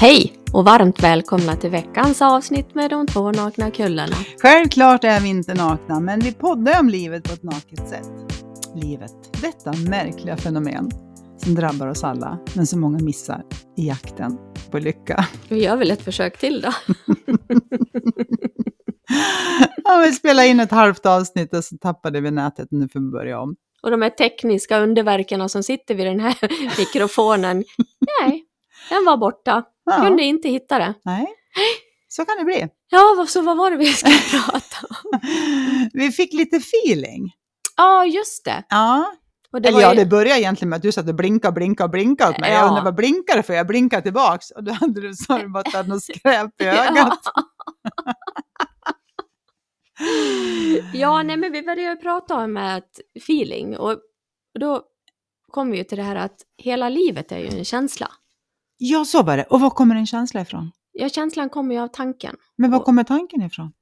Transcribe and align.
Hej 0.00 0.32
och 0.52 0.64
varmt 0.64 1.02
välkomna 1.02 1.56
till 1.56 1.70
veckans 1.70 2.22
avsnitt 2.22 2.74
med 2.74 2.90
de 2.90 3.06
två 3.06 3.32
nakna 3.32 3.70
kullarna. 3.70 4.16
Självklart 4.42 5.04
är 5.04 5.20
vi 5.20 5.28
inte 5.28 5.54
nakna, 5.54 6.00
men 6.00 6.20
vi 6.20 6.32
poddar 6.32 6.80
om 6.80 6.88
livet 6.88 7.24
på 7.24 7.32
ett 7.32 7.42
naket 7.42 7.88
sätt. 7.88 8.10
Livet, 8.74 9.12
detta 9.42 9.72
märkliga 9.90 10.36
fenomen 10.36 10.90
som 11.36 11.54
drabbar 11.54 11.86
oss 11.86 12.04
alla, 12.04 12.38
men 12.56 12.66
som 12.66 12.80
många 12.80 12.98
missar 12.98 13.42
i 13.76 13.88
jakten 13.88 14.38
på 14.70 14.78
lycka. 14.78 15.26
Vi 15.48 15.64
gör 15.64 15.76
väl 15.76 15.90
ett 15.90 16.02
försök 16.02 16.38
till 16.38 16.60
då. 16.60 16.72
ja, 19.84 20.02
vi 20.06 20.12
spelade 20.12 20.48
in 20.48 20.60
ett 20.60 20.70
halvt 20.70 21.06
avsnitt 21.06 21.54
och 21.54 21.64
så 21.64 21.76
tappade 21.76 22.20
vi 22.20 22.30
nätet. 22.30 22.68
Nu 22.70 22.88
får 22.88 23.00
vi 23.00 23.10
börja 23.10 23.40
om. 23.40 23.56
Och 23.82 23.90
de 23.90 24.02
här 24.02 24.10
tekniska 24.10 24.78
underverken 24.78 25.48
som 25.48 25.62
sitter 25.62 25.94
vid 25.94 26.06
den 26.06 26.20
här 26.20 26.36
mikrofonen, 26.78 27.64
nej, 28.20 28.46
den 28.90 29.04
var 29.04 29.16
borta. 29.16 29.64
Ja. 29.90 30.04
Kunde 30.06 30.22
inte 30.22 30.48
hitta 30.48 30.78
det. 30.78 30.94
Nej, 31.04 31.26
så 32.08 32.24
kan 32.24 32.36
det 32.38 32.44
bli. 32.44 32.68
Ja, 32.90 33.26
så 33.28 33.42
vad 33.42 33.56
var 33.56 33.70
det 33.70 33.76
vi 33.76 33.86
skulle 33.92 34.14
prata 34.30 34.76
om? 34.88 35.20
Vi 35.92 36.10
fick 36.12 36.32
lite 36.32 36.56
feeling. 36.56 37.32
Ja, 37.76 38.04
just 38.06 38.44
det. 38.44 38.64
Ja, 38.68 39.12
det 39.52 39.58
Eller 39.58 39.72
var 39.72 39.82
ja, 39.82 39.94
ju- 39.94 40.00
det 40.00 40.06
började 40.06 40.40
egentligen 40.40 40.68
med 40.70 40.76
att 40.76 40.82
du 40.82 40.92
satt 40.92 41.08
och 41.08 41.14
blinkade 41.14 41.52
blinkade 41.52 41.84
och 41.84 41.90
blinkade 41.90 42.30
åt 42.30 42.38
mig. 42.38 42.50
Ja. 42.50 42.58
Jag 42.58 42.68
undrar 42.68 42.84
vad 42.84 42.94
blinkar 42.94 43.36
det 43.36 43.42
för? 43.42 43.54
Jag 43.54 43.66
blinkade 43.66 44.02
tillbaks 44.02 44.50
och 44.50 44.64
då 44.64 44.72
hade 44.72 45.00
du 45.00 45.14
så 45.14 45.48
bara 45.48 45.60
att 45.60 45.72
hade 45.72 45.88
något 45.88 46.02
skräp 46.02 46.60
i 46.60 46.64
ögat. 46.66 47.20
Ja, 50.92 51.22
nej 51.22 51.36
men 51.36 51.52
vi 51.52 51.62
började 51.62 51.82
ju 51.82 51.96
prata 51.96 52.36
om 52.36 52.56
ett 52.56 53.00
feeling 53.22 53.76
och 53.76 53.98
då 54.60 54.82
kom 55.52 55.70
vi 55.70 55.78
ju 55.78 55.84
till 55.84 55.98
det 55.98 56.04
här 56.04 56.16
att 56.16 56.36
hela 56.62 56.88
livet 56.88 57.32
är 57.32 57.38
ju 57.38 57.46
en 57.46 57.64
känsla. 57.64 58.08
Ja, 58.82 59.04
så 59.04 59.22
var 59.22 59.36
det. 59.36 59.44
Och 59.44 59.60
var 59.60 59.70
kommer 59.70 59.96
en 59.96 60.06
känsla 60.06 60.40
ifrån? 60.40 60.70
Ja, 60.92 61.08
känslan 61.08 61.50
kommer 61.50 61.74
ju 61.74 61.80
av 61.80 61.88
tanken. 61.88 62.36
Men 62.56 62.70
var 62.70 62.78
Och- 62.78 62.84
kommer 62.84 63.04
tanken 63.04 63.42
ifrån? 63.42 63.72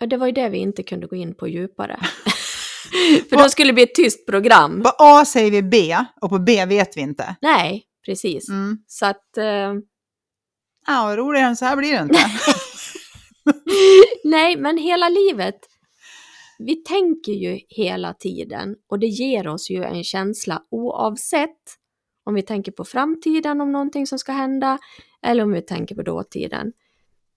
Ja, 0.00 0.06
det 0.06 0.16
var 0.16 0.26
ju 0.26 0.32
det 0.32 0.48
vi 0.48 0.58
inte 0.58 0.82
kunde 0.82 1.06
gå 1.06 1.16
in 1.16 1.34
på 1.34 1.48
djupare. 1.48 2.00
För 3.30 3.36
då 3.36 3.48
skulle 3.48 3.68
det 3.68 3.72
bli 3.74 3.82
ett 3.82 3.94
tyst 3.94 4.26
program. 4.26 4.82
På 4.82 4.90
A 4.98 5.24
säger 5.24 5.50
vi 5.50 5.62
B 5.62 5.96
och 6.20 6.30
på 6.30 6.38
B 6.38 6.64
vet 6.66 6.96
vi 6.96 7.00
inte. 7.00 7.36
Nej, 7.42 7.84
precis. 8.06 8.48
Mm. 8.48 8.78
Så 8.86 9.06
att, 9.06 9.36
eh, 9.38 9.72
Ja, 10.86 11.14
roligare 11.16 11.46
än 11.46 11.56
så 11.56 11.64
här 11.64 11.76
blir 11.76 11.92
det 11.92 12.02
inte. 12.02 12.18
nej, 14.24 14.56
men 14.56 14.78
hela 14.78 15.08
livet, 15.08 15.58
vi 16.58 16.76
tänker 16.76 17.32
ju 17.32 17.60
hela 17.68 18.14
tiden 18.14 18.74
och 18.90 18.98
det 18.98 19.06
ger 19.06 19.48
oss 19.48 19.70
ju 19.70 19.84
en 19.84 20.04
känsla 20.04 20.62
oavsett 20.70 21.58
om 22.24 22.34
vi 22.34 22.42
tänker 22.42 22.72
på 22.72 22.84
framtiden, 22.84 23.60
om 23.60 23.72
någonting 23.72 24.06
som 24.06 24.18
ska 24.18 24.32
hända, 24.32 24.78
eller 25.22 25.44
om 25.44 25.52
vi 25.52 25.62
tänker 25.62 25.94
på 25.94 26.02
dåtiden. 26.02 26.72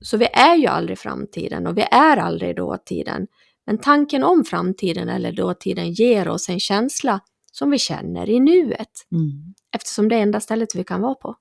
Så 0.01 0.17
vi 0.17 0.25
är 0.25 0.55
ju 0.55 0.67
aldrig 0.67 0.99
framtiden 0.99 1.67
och 1.67 1.77
vi 1.77 1.81
är 1.81 2.17
aldrig 2.17 2.55
dåtiden. 2.55 3.27
Men 3.65 3.77
tanken 3.77 4.23
om 4.23 4.43
framtiden 4.43 5.09
eller 5.09 5.31
dåtiden 5.31 5.91
ger 5.91 6.27
oss 6.27 6.49
en 6.49 6.59
känsla 6.59 7.19
som 7.51 7.71
vi 7.71 7.77
känner 7.79 8.29
i 8.29 8.39
nuet, 8.39 8.91
Mm. 9.11 9.53
eftersom 9.75 10.09
det 10.09 10.15
är 10.15 10.21
enda 10.21 10.39
stället 10.39 10.75
vi 10.75 10.83
kan 10.83 11.01
vara 11.01 11.15
på. 11.15 11.35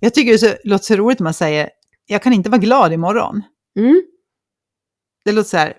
Jag 0.00 0.14
tycker 0.14 0.32
det 0.32 0.38
så, 0.38 0.54
låter 0.64 0.84
så 0.84 0.96
roligt 0.96 1.18
när 1.18 1.24
man 1.24 1.34
säger 1.34 1.70
jag 2.06 2.22
kan 2.22 2.32
inte 2.32 2.50
vara 2.50 2.60
glad 2.60 2.92
imorgon. 2.92 3.42
Mm. 3.78 4.02
Det 5.24 5.32
låter 5.32 5.48
så 5.50 5.56
här, 5.56 5.76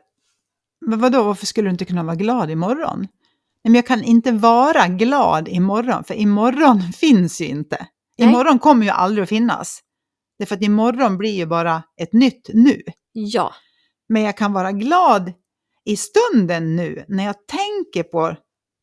men 0.82 1.00
vadå, 1.00 1.24
varför 1.24 1.46
skulle 1.46 1.68
du 1.68 1.72
inte 1.72 1.86
kunna 1.86 2.04
vara 2.04 2.16
glad 2.16 2.52
imorgon? 2.52 3.08
Men 3.64 3.76
jag 3.76 3.88
kan 3.88 4.04
inte 4.04 4.32
vara 4.32 4.88
glad 4.88 5.48
imorgon, 5.48 6.04
för 6.04 6.14
imorgon 6.14 6.82
finns 6.94 7.42
ju 7.42 7.46
inte. 7.46 7.88
Nej. 8.18 8.30
Imorgon 8.30 8.60
kommer 8.60 8.86
ju 8.86 8.92
aldrig 8.92 9.24
att 9.24 9.30
finnas. 9.30 9.80
Därför 10.40 10.56
att 10.56 10.62
imorgon 10.62 11.18
blir 11.18 11.36
ju 11.36 11.46
bara 11.46 11.84
ett 12.02 12.14
nytt 12.14 12.50
nu. 12.54 12.82
Ja, 13.12 13.54
Men 14.10 14.22
jag 14.22 14.38
kan 14.38 14.54
vara 14.54 14.72
glad 14.72 15.34
i 15.86 15.98
stunden 15.98 16.76
nu, 16.76 17.06
när 17.08 17.26
jag 17.26 17.36
tänker 17.48 18.04
på 18.04 18.36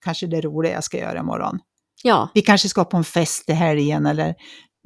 kanske 0.05 0.27
det 0.27 0.41
roliga 0.41 0.73
jag 0.73 0.84
ska 0.84 0.99
göra 0.99 1.19
imorgon. 1.19 1.59
ja, 2.03 2.28
Vi 2.34 2.43
kanske 2.43 2.69
ska 2.69 2.84
på 2.84 2.97
en 2.97 3.05
fest 3.05 3.51
i 3.51 3.53
helgen 3.53 4.06
eller 4.06 4.34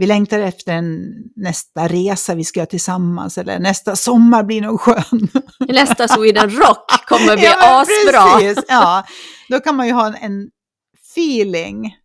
vi 0.00 0.06
längtar 0.06 0.38
efter 0.38 0.72
en, 0.72 1.12
nästa 1.36 1.88
resa 1.88 2.34
vi 2.34 2.44
ska 2.44 2.60
göra 2.60 2.66
tillsammans 2.66 3.38
eller 3.38 3.58
nästa 3.58 3.96
sommar 3.96 4.42
blir 4.42 4.60
nog 4.60 4.80
skön. 4.80 5.28
nästa 5.68 6.08
Sweden 6.08 6.50
Rock 6.50 6.90
kommer 7.08 7.36
bli 7.36 7.44
Ja, 7.60 7.80
asbra. 7.82 8.38
precis, 8.40 8.64
Ja, 8.68 9.04
då 9.48 9.60
kan 9.60 9.76
man 9.76 9.86
ju 9.86 9.92
ha 9.92 10.06
en, 10.06 10.14
en 10.14 10.50
feeling 11.14 11.96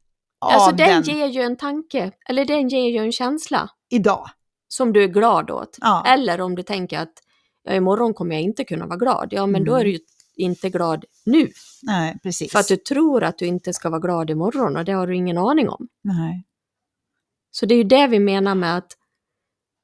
av 0.42 0.52
Alltså 0.52 0.72
den 0.72 0.88
den, 0.90 1.04
ger 1.04 1.26
ju 1.28 1.42
en 1.42 1.58
tanke, 1.58 2.12
eller 2.30 2.46
den 2.46 2.70
ger 2.70 2.90
ju 2.90 2.98
en 2.98 3.12
känsla 3.12 3.70
idag. 3.90 4.30
som 4.68 4.94
du 4.94 5.04
är 5.04 5.08
glad 5.08 5.52
åt. 5.52 5.78
Ja. 5.82 6.04
Eller 6.08 6.42
om 6.42 6.56
du 6.56 6.64
tänker 6.64 7.00
att 7.00 7.14
ja, 7.64 7.74
imorgon 7.74 8.14
kommer 8.14 8.36
jag 8.36 8.42
inte 8.42 8.64
kunna 8.64 8.86
vara 8.88 8.98
glad. 8.98 9.28
Ja, 9.32 9.46
men 9.46 9.64
då 9.64 9.72
Mm. 9.72 9.82
är 9.82 9.86
du 9.86 9.92
ju 9.92 10.00
inte 10.38 10.70
glad 10.70 11.06
nu. 11.26 11.50
Nej, 11.84 12.18
precis. 12.24 12.52
För 12.52 12.60
att 12.60 12.68
du 12.68 12.78
tror 12.78 13.24
att 13.24 13.38
du 13.38 13.46
inte 13.46 13.74
ska 13.74 13.90
vara 13.90 14.00
glad 14.00 14.30
imorgon 14.30 14.78
och 14.78 14.86
det 14.86 14.92
har 14.92 15.08
du 15.08 15.16
ingen 15.16 15.38
aning 15.38 15.70
om. 15.70 15.88
Nej. 16.04 16.44
Så 17.56 17.66
det 17.66 17.74
är 17.74 17.78
ju 17.78 17.84
det 17.84 18.08
vi 18.08 18.20
menar 18.20 18.56
med 18.56 18.78
att 18.78 18.98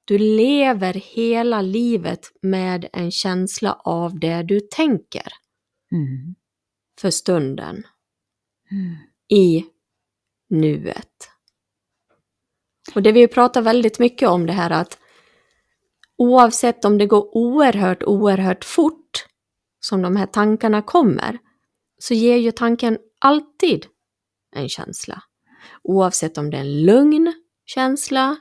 du 0.06 0.18
lever 0.18 0.94
hela 0.94 1.62
livet 1.62 2.32
med 2.42 2.90
en 2.94 3.12
känsla 3.12 3.74
av 3.74 4.20
det 4.20 4.44
du 4.44 4.60
tänker 4.60 5.28
Mm. 5.92 6.36
för 7.02 7.10
stunden 7.10 7.84
Mm. 8.72 8.96
i 9.30 9.66
nuet. 10.50 11.30
Och 12.96 13.04
det 13.04 13.12
vi 13.12 13.28
pratar 13.28 13.62
väldigt 13.62 14.00
mycket 14.00 14.30
om 14.30 14.46
det 14.46 14.54
här 14.54 14.70
att 14.70 15.00
oavsett 16.18 16.86
om 16.86 16.98
det 16.98 17.06
går 17.06 17.38
oerhört, 17.38 18.04
oerhört 18.04 18.66
fort 18.66 19.26
som 19.80 20.02
de 20.02 20.16
här 20.16 20.28
tankarna 20.28 20.82
kommer, 20.82 21.38
så 21.98 22.14
ger 22.14 22.38
ju 22.38 22.52
tanken 22.52 22.98
alltid 23.20 23.86
en 24.56 24.70
känsla. 24.70 25.24
Oavsett 25.84 26.38
om 26.38 26.50
det 26.50 26.58
är 26.58 26.62
en 26.62 26.86
lugn 26.86 27.34
känsla, 27.66 28.38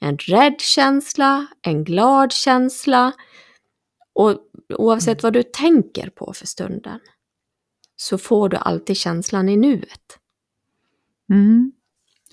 en 0.00 0.18
rädd 0.18 0.60
känsla, 0.60 1.46
en 1.62 1.84
glad 1.84 2.32
känsla 2.32 3.12
och 4.14 4.38
oavsett 4.78 5.22
vad 5.22 5.32
du 5.32 5.42
tänker 5.42 6.10
på 6.10 6.32
för 6.32 6.46
stunden 6.46 7.00
så 7.96 8.18
får 8.18 8.48
du 8.48 8.56
alltid 8.56 8.96
känslan 8.96 9.48
i 9.48 9.56
nuet. 9.56 10.18
Mm. 11.32 11.72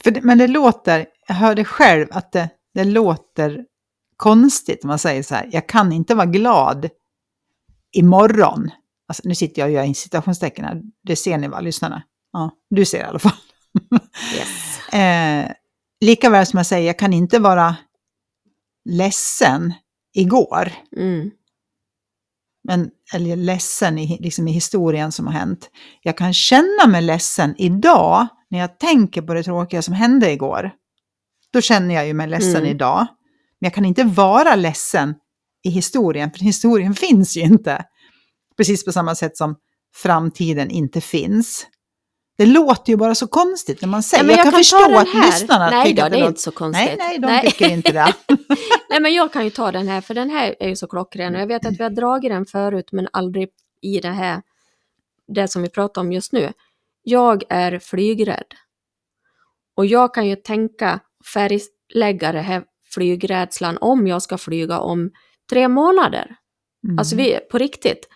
Det, 0.03 0.23
men 0.23 0.38
det 0.38 0.47
låter, 0.47 1.06
jag 1.27 1.35
hörde 1.35 1.66
själv 1.66 2.07
att 2.11 2.31
det, 2.31 2.50
det 2.73 2.83
låter 2.83 3.66
konstigt 4.17 4.83
om 4.83 4.88
man 4.88 5.00
säger 5.00 5.23
så 5.23 5.35
här, 5.35 5.50
jag 5.51 5.69
kan 5.69 5.91
inte 5.91 6.16
vara 6.16 6.25
glad 6.25 6.89
imorgon. 7.91 8.69
Alltså, 9.07 9.22
nu 9.25 9.35
sitter 9.35 9.61
jag 9.61 9.67
och 9.67 9.73
gör 9.73 9.83
in 9.83 9.95
citationstecken 9.95 10.66
här, 10.66 10.81
det 11.03 11.16
ser 11.16 11.38
ni 11.38 11.47
va, 11.47 11.59
lyssnarna? 11.59 12.03
Ja, 12.33 12.51
du 12.69 12.85
ser 12.85 13.00
i 13.00 13.03
alla 13.03 13.19
fall. 13.19 13.38
Yes. 14.35 14.79
eh, 14.94 15.51
lika 16.01 16.29
väl 16.29 16.45
som 16.45 16.57
jag 16.57 16.65
säger, 16.65 16.87
jag 16.87 16.99
kan 16.99 17.13
inte 17.13 17.39
vara 17.39 17.75
ledsen 18.85 19.73
igår. 20.13 20.71
Mm. 20.97 21.31
men, 22.63 22.89
eller 23.13 23.35
ledsen 23.35 23.97
i, 23.97 24.17
liksom 24.21 24.47
i 24.47 24.51
historien 24.51 25.11
som 25.11 25.25
har 25.27 25.33
hänt. 25.33 25.69
Jag 26.01 26.17
kan 26.17 26.33
känna 26.33 26.87
mig 26.87 27.01
ledsen 27.01 27.55
idag 27.57 28.27
när 28.49 28.59
jag 28.59 28.79
tänker 28.79 29.21
på 29.21 29.33
det 29.33 29.43
tråkiga 29.43 29.81
som 29.81 29.93
hände 29.93 30.31
igår. 30.31 30.71
Då 31.53 31.61
känner 31.61 31.95
jag 31.95 32.07
ju 32.07 32.13
mig 32.13 32.27
ledsen 32.27 32.55
Mm. 32.55 32.65
idag. 32.71 33.07
Men 33.59 33.67
jag 33.67 33.73
kan 33.73 33.85
inte 33.85 34.03
vara 34.03 34.55
ledsen 34.55 35.15
i 35.63 35.69
historien, 35.69 36.31
för 36.31 36.39
historien 36.39 36.93
finns 37.07 37.37
ju 37.37 37.41
inte. 37.41 37.85
Precis 38.57 38.85
på 38.85 38.91
samma 38.91 39.15
sätt 39.15 39.37
som 39.37 39.55
framtiden 39.95 40.71
inte 40.71 41.01
finns. 41.01 41.67
Det 42.37 42.45
låter 42.45 42.91
ju 42.91 42.97
bara 42.97 43.15
så 43.15 43.27
konstigt 43.27 43.81
när 43.81 43.89
man 43.89 44.03
säger. 44.03 44.23
men 44.23 44.35
jag, 44.35 44.43
kan 44.43 44.51
ta 44.51 44.57
förstå 44.57 44.97
att 44.97 45.13
lyssnarna 45.13 45.69
Nej 45.69 45.85
tycker 45.85 46.01
då, 46.01 46.05
att 46.05 46.11
det 46.11 46.17
är 46.17 46.19
låter... 46.19 46.29
inte 46.29 46.41
så 46.41 46.51
konstigt. 46.51 46.97
Nej, 46.97 47.19
nej, 47.19 47.41
de 47.41 47.50
tycker 47.50 47.69
inte 47.69 47.91
det. 47.91 48.13
nej, 48.89 49.00
men 49.01 49.13
jag 49.13 49.33
kan 49.33 49.44
ju 49.44 49.50
ta 49.50 49.71
den 49.71 49.88
här, 49.88 50.01
för 50.01 50.13
den 50.13 50.29
här 50.29 50.56
är 50.59 50.69
ju 50.69 50.75
så 50.75 50.88
klockren. 50.88 51.35
Och 51.35 51.41
jag 51.41 51.47
vet 51.47 51.65
att 51.65 51.79
vi 51.79 51.83
har 51.83 51.89
dragit 51.89 52.31
den 52.31 52.45
förut, 52.45 52.89
men 52.91 53.07
aldrig 53.13 53.50
i 53.81 54.00
det 54.00 54.09
här, 54.09 54.41
det 55.27 55.47
som 55.47 55.62
vi 55.62 55.69
pratar 55.69 56.01
om 56.01 56.12
just 56.12 56.33
nu. 56.33 56.53
Jag 57.03 57.44
är 57.50 57.79
flygrädd. 57.79 58.53
Och 59.75 59.85
jag 59.85 60.13
kan 60.13 60.27
ju 60.27 60.35
tänka, 60.35 61.00
färglägga 61.33 62.31
det 62.31 62.41
här 62.41 62.63
flygrädslan 62.94 63.77
om 63.81 64.07
jag 64.07 64.21
ska 64.21 64.38
flyga 64.38 64.79
om 64.79 65.12
tre 65.50 65.67
månader. 65.67 66.35
Mm. 66.83 67.00
Alltså 67.00 67.15
vi, 67.15 67.39
på 67.51 67.57
riktigt. 67.57 68.07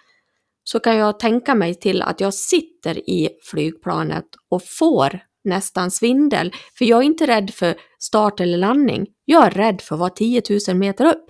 Så 0.71 0.79
kan 0.79 0.95
jag 0.95 1.19
tänka 1.19 1.55
mig 1.55 1.75
till 1.75 2.01
att 2.01 2.21
jag 2.21 2.33
sitter 2.33 3.09
i 3.09 3.29
flygplanet 3.43 4.25
och 4.49 4.63
får 4.65 5.19
nästan 5.43 5.91
svindel. 5.91 6.53
För 6.77 6.85
jag 6.85 6.99
är 6.99 7.03
inte 7.03 7.27
rädd 7.27 7.53
för 7.53 7.75
start 7.99 8.39
eller 8.39 8.57
landning. 8.57 9.07
Jag 9.25 9.45
är 9.45 9.51
rädd 9.51 9.81
för 9.81 9.95
att 9.95 9.99
vara 9.99 10.09
10 10.09 10.41
000 10.67 10.77
meter 10.77 11.05
upp. 11.05 11.25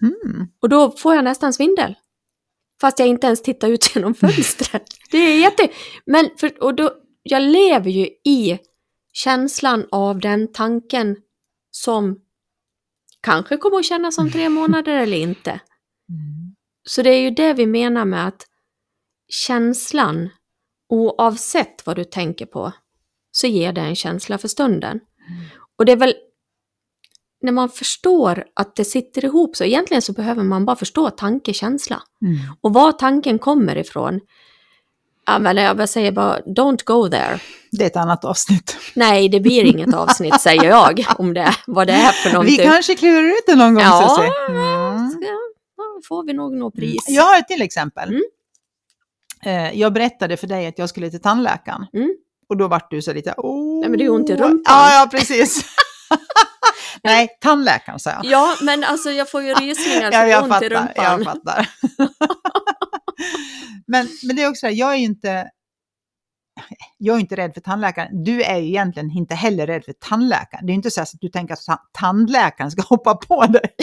Mhm. 0.00 0.48
Och 0.62 0.68
då 0.68 0.90
får 0.90 1.14
jag 1.14 1.24
nästan 1.24 1.52
svindel. 1.52 1.94
Fast 2.80 2.98
jag 2.98 3.08
inte 3.08 3.26
ens 3.26 3.42
tittar 3.42 3.68
ut 3.68 3.90
genom 3.94 4.14
fönstret. 4.14 4.84
Det 5.10 5.18
är 5.18 5.40
jätte... 5.40 5.68
Men 6.06 6.30
för, 6.36 6.62
och 6.62 6.74
då, 6.74 6.92
jag 7.22 7.42
lever 7.42 7.90
ju 7.90 8.04
i 8.24 8.58
känslan 9.12 9.86
av 9.90 10.20
den 10.20 10.52
tanken 10.52 11.16
som 11.70 12.20
kanske 13.20 13.56
kommer 13.56 13.78
att 13.78 13.84
kännas 13.84 14.18
om 14.18 14.30
tre 14.30 14.48
månader 14.48 14.96
eller 14.96 15.16
inte. 15.16 15.50
Mm. 15.50 16.54
Så 16.88 17.02
det 17.02 17.10
är 17.10 17.20
ju 17.20 17.30
det 17.30 17.52
vi 17.52 17.66
menar 17.66 18.04
med 18.04 18.26
att 18.26 18.44
känslan, 19.28 20.28
oavsett 20.88 21.86
vad 21.86 21.96
du 21.96 22.04
tänker 22.04 22.46
på, 22.46 22.72
så 23.30 23.46
ger 23.46 23.72
det 23.72 23.80
en 23.80 23.96
känsla 23.96 24.38
för 24.38 24.48
stunden. 24.48 25.00
Och 25.78 25.84
det 25.84 25.92
är 25.92 25.96
väl 25.96 26.14
när 27.42 27.52
man 27.52 27.68
förstår 27.68 28.44
att 28.54 28.76
det 28.76 28.84
sitter 28.84 29.24
ihop 29.24 29.56
så, 29.56 29.64
egentligen 29.64 30.02
så 30.02 30.12
behöver 30.12 30.42
man 30.42 30.64
bara 30.64 30.76
förstå 30.76 31.10
tanke, 31.10 31.52
känsla. 31.52 32.02
Mm. 32.22 32.36
Och 32.60 32.74
var 32.74 32.92
tanken 32.92 33.38
kommer 33.38 33.76
ifrån, 33.76 34.20
jag 35.26 35.88
säger 35.88 36.12
bara 36.12 36.40
don't 36.40 36.84
go 36.84 37.08
there. 37.08 37.40
Det 37.70 37.82
är 37.82 37.86
ett 37.86 37.96
annat 37.96 38.24
avsnitt. 38.24 38.76
Nej, 38.94 39.28
det 39.28 39.40
blir 39.40 39.64
inget 39.64 39.94
avsnitt 39.94 40.40
säger 40.40 40.64
jag 40.64 41.04
om 41.18 41.34
det, 41.34 41.54
vad 41.66 41.86
det 41.86 41.92
är 41.92 42.12
för 42.12 42.28
Vi 42.28 42.34
någonting. 42.34 42.58
kanske 42.58 42.94
klurar 42.94 43.22
ut 43.28 43.46
det 43.46 43.54
någon 43.54 43.74
gång, 43.74 43.82
Ja, 43.82 44.16
Susie. 44.16 44.32
Mm. 44.48 45.10
Ska, 45.10 45.24
ja, 45.76 46.00
får 46.08 46.24
vi 46.26 46.32
nog 46.32 46.52
något 46.52 46.74
pris. 46.74 47.04
Jag 47.08 47.22
har 47.22 47.38
ett 47.38 47.48
till 47.48 47.62
exempel. 47.62 48.08
Mm. 48.08 48.22
Eh, 49.44 49.78
Jag 49.78 49.92
berättade 49.92 50.36
för 50.36 50.46
dig 50.46 50.66
att 50.66 50.78
jag 50.78 50.88
skulle 50.88 51.10
till 51.10 51.20
tandläkaren. 51.22 51.86
Mm. 51.92 52.10
Och 52.48 52.56
då 52.56 52.68
vart 52.68 52.90
du 52.90 53.02
så 53.02 53.12
lite, 53.12 53.34
åh. 53.36 53.80
Nej, 53.80 53.88
men 53.90 53.98
det 53.98 54.04
är 54.04 54.10
ont 54.10 54.30
i 54.30 54.36
rumpan. 54.36 54.62
Ja, 54.64 55.00
ja, 55.00 55.08
precis. 55.10 55.64
Nej, 57.04 57.28
tandläkaren 57.40 57.98
sa 57.98 58.10
jag. 58.10 58.24
Ja, 58.24 58.56
men 58.62 58.84
alltså 58.84 59.10
jag 59.10 59.30
får 59.30 59.42
ju 59.42 59.54
rysningar 59.54 60.02
Ja, 60.12 60.22
så 60.22 60.28
jag 60.28 60.42
ont 60.42 60.48
i 60.48 60.52
fattar. 60.54 60.68
rumpan. 60.70 61.04
Jag 61.04 61.24
fattar. 61.24 61.68
men, 63.86 64.08
men 64.22 64.36
det 64.36 64.42
är 64.42 64.50
också 64.50 64.68
jag 64.68 64.92
är 64.92 64.96
ju 64.96 65.04
inte... 65.04 65.48
Jag 66.98 67.16
är 67.16 67.20
inte 67.20 67.36
rädd 67.36 67.54
för 67.54 67.60
tandläkaren. 67.60 68.24
Du 68.24 68.42
är 68.42 68.56
ju 68.58 68.68
egentligen 68.68 69.10
inte 69.10 69.34
heller 69.34 69.66
rädd 69.66 69.84
för 69.84 69.92
tandläkaren. 69.92 70.66
Det 70.66 70.72
är 70.72 70.74
inte 70.74 70.90
så 70.90 71.00
att 71.02 71.08
du 71.20 71.28
tänker 71.28 71.54
att 71.54 71.88
tandläkaren 71.92 72.70
ska 72.70 72.82
hoppa 72.88 73.14
på 73.14 73.46
dig. 73.46 73.74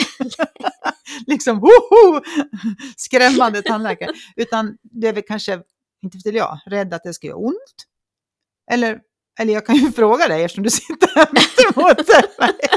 liksom, 1.26 1.60
woho! 1.60 2.20
Skrämmande 2.96 3.62
tandläkare. 3.62 4.10
Utan 4.36 4.76
du 4.82 5.08
är 5.08 5.12
väl 5.12 5.22
kanske, 5.26 5.60
inte 6.02 6.18
vet 6.24 6.34
jag, 6.34 6.58
rädd 6.66 6.94
att 6.94 7.02
det 7.02 7.14
ska 7.14 7.26
göra 7.26 7.36
ont. 7.36 7.86
Eller, 8.70 9.00
eller 9.40 9.52
jag 9.52 9.66
kan 9.66 9.76
ju 9.76 9.92
fråga 9.96 10.28
dig 10.28 10.44
eftersom 10.44 10.64
du 10.64 10.70
sitter 10.70 11.08
här 11.14 11.28
mittemot 11.32 12.08
mig. 12.38 12.68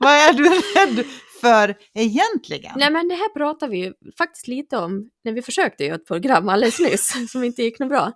Vad 0.00 0.12
är 0.12 0.32
du 0.32 0.44
rädd 0.44 1.06
för 1.40 1.76
egentligen? 1.94 2.72
Nej 2.76 2.90
men 2.90 3.08
det 3.08 3.14
här 3.14 3.28
pratar 3.28 3.68
vi 3.68 3.78
ju 3.78 3.94
faktiskt 4.18 4.48
lite 4.48 4.76
om 4.76 5.10
när 5.24 5.32
vi 5.32 5.42
försökte 5.42 5.84
göra 5.84 5.94
ett 5.94 6.06
program 6.06 6.48
alldeles 6.48 6.80
nyss 6.80 7.30
som 7.32 7.44
inte 7.44 7.62
gick 7.62 7.78
något 7.78 7.88
bra. 7.88 8.12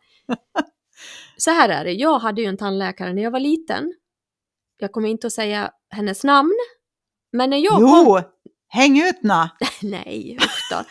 Så 1.37 1.51
här 1.51 1.69
är 1.69 1.85
det, 1.85 1.93
jag 1.93 2.19
hade 2.19 2.43
ju 2.43 2.47
en 2.47 2.57
tandläkare 2.57 3.13
när 3.13 3.23
jag 3.23 3.31
var 3.31 3.41
liten. 3.41 3.95
Jag 4.79 4.93
kommer 4.93 5.09
inte 5.09 5.27
att 5.27 5.33
säga 5.33 5.71
hennes 5.91 6.25
namn. 6.25 6.55
Men 7.33 7.51
när 7.51 7.59
jag 7.59 7.75
kom... 7.75 8.05
Jo, 8.07 8.21
häng 8.69 8.99
ut 8.99 9.23
na. 9.23 9.51
Nej, 9.83 10.39
usch. 10.41 10.87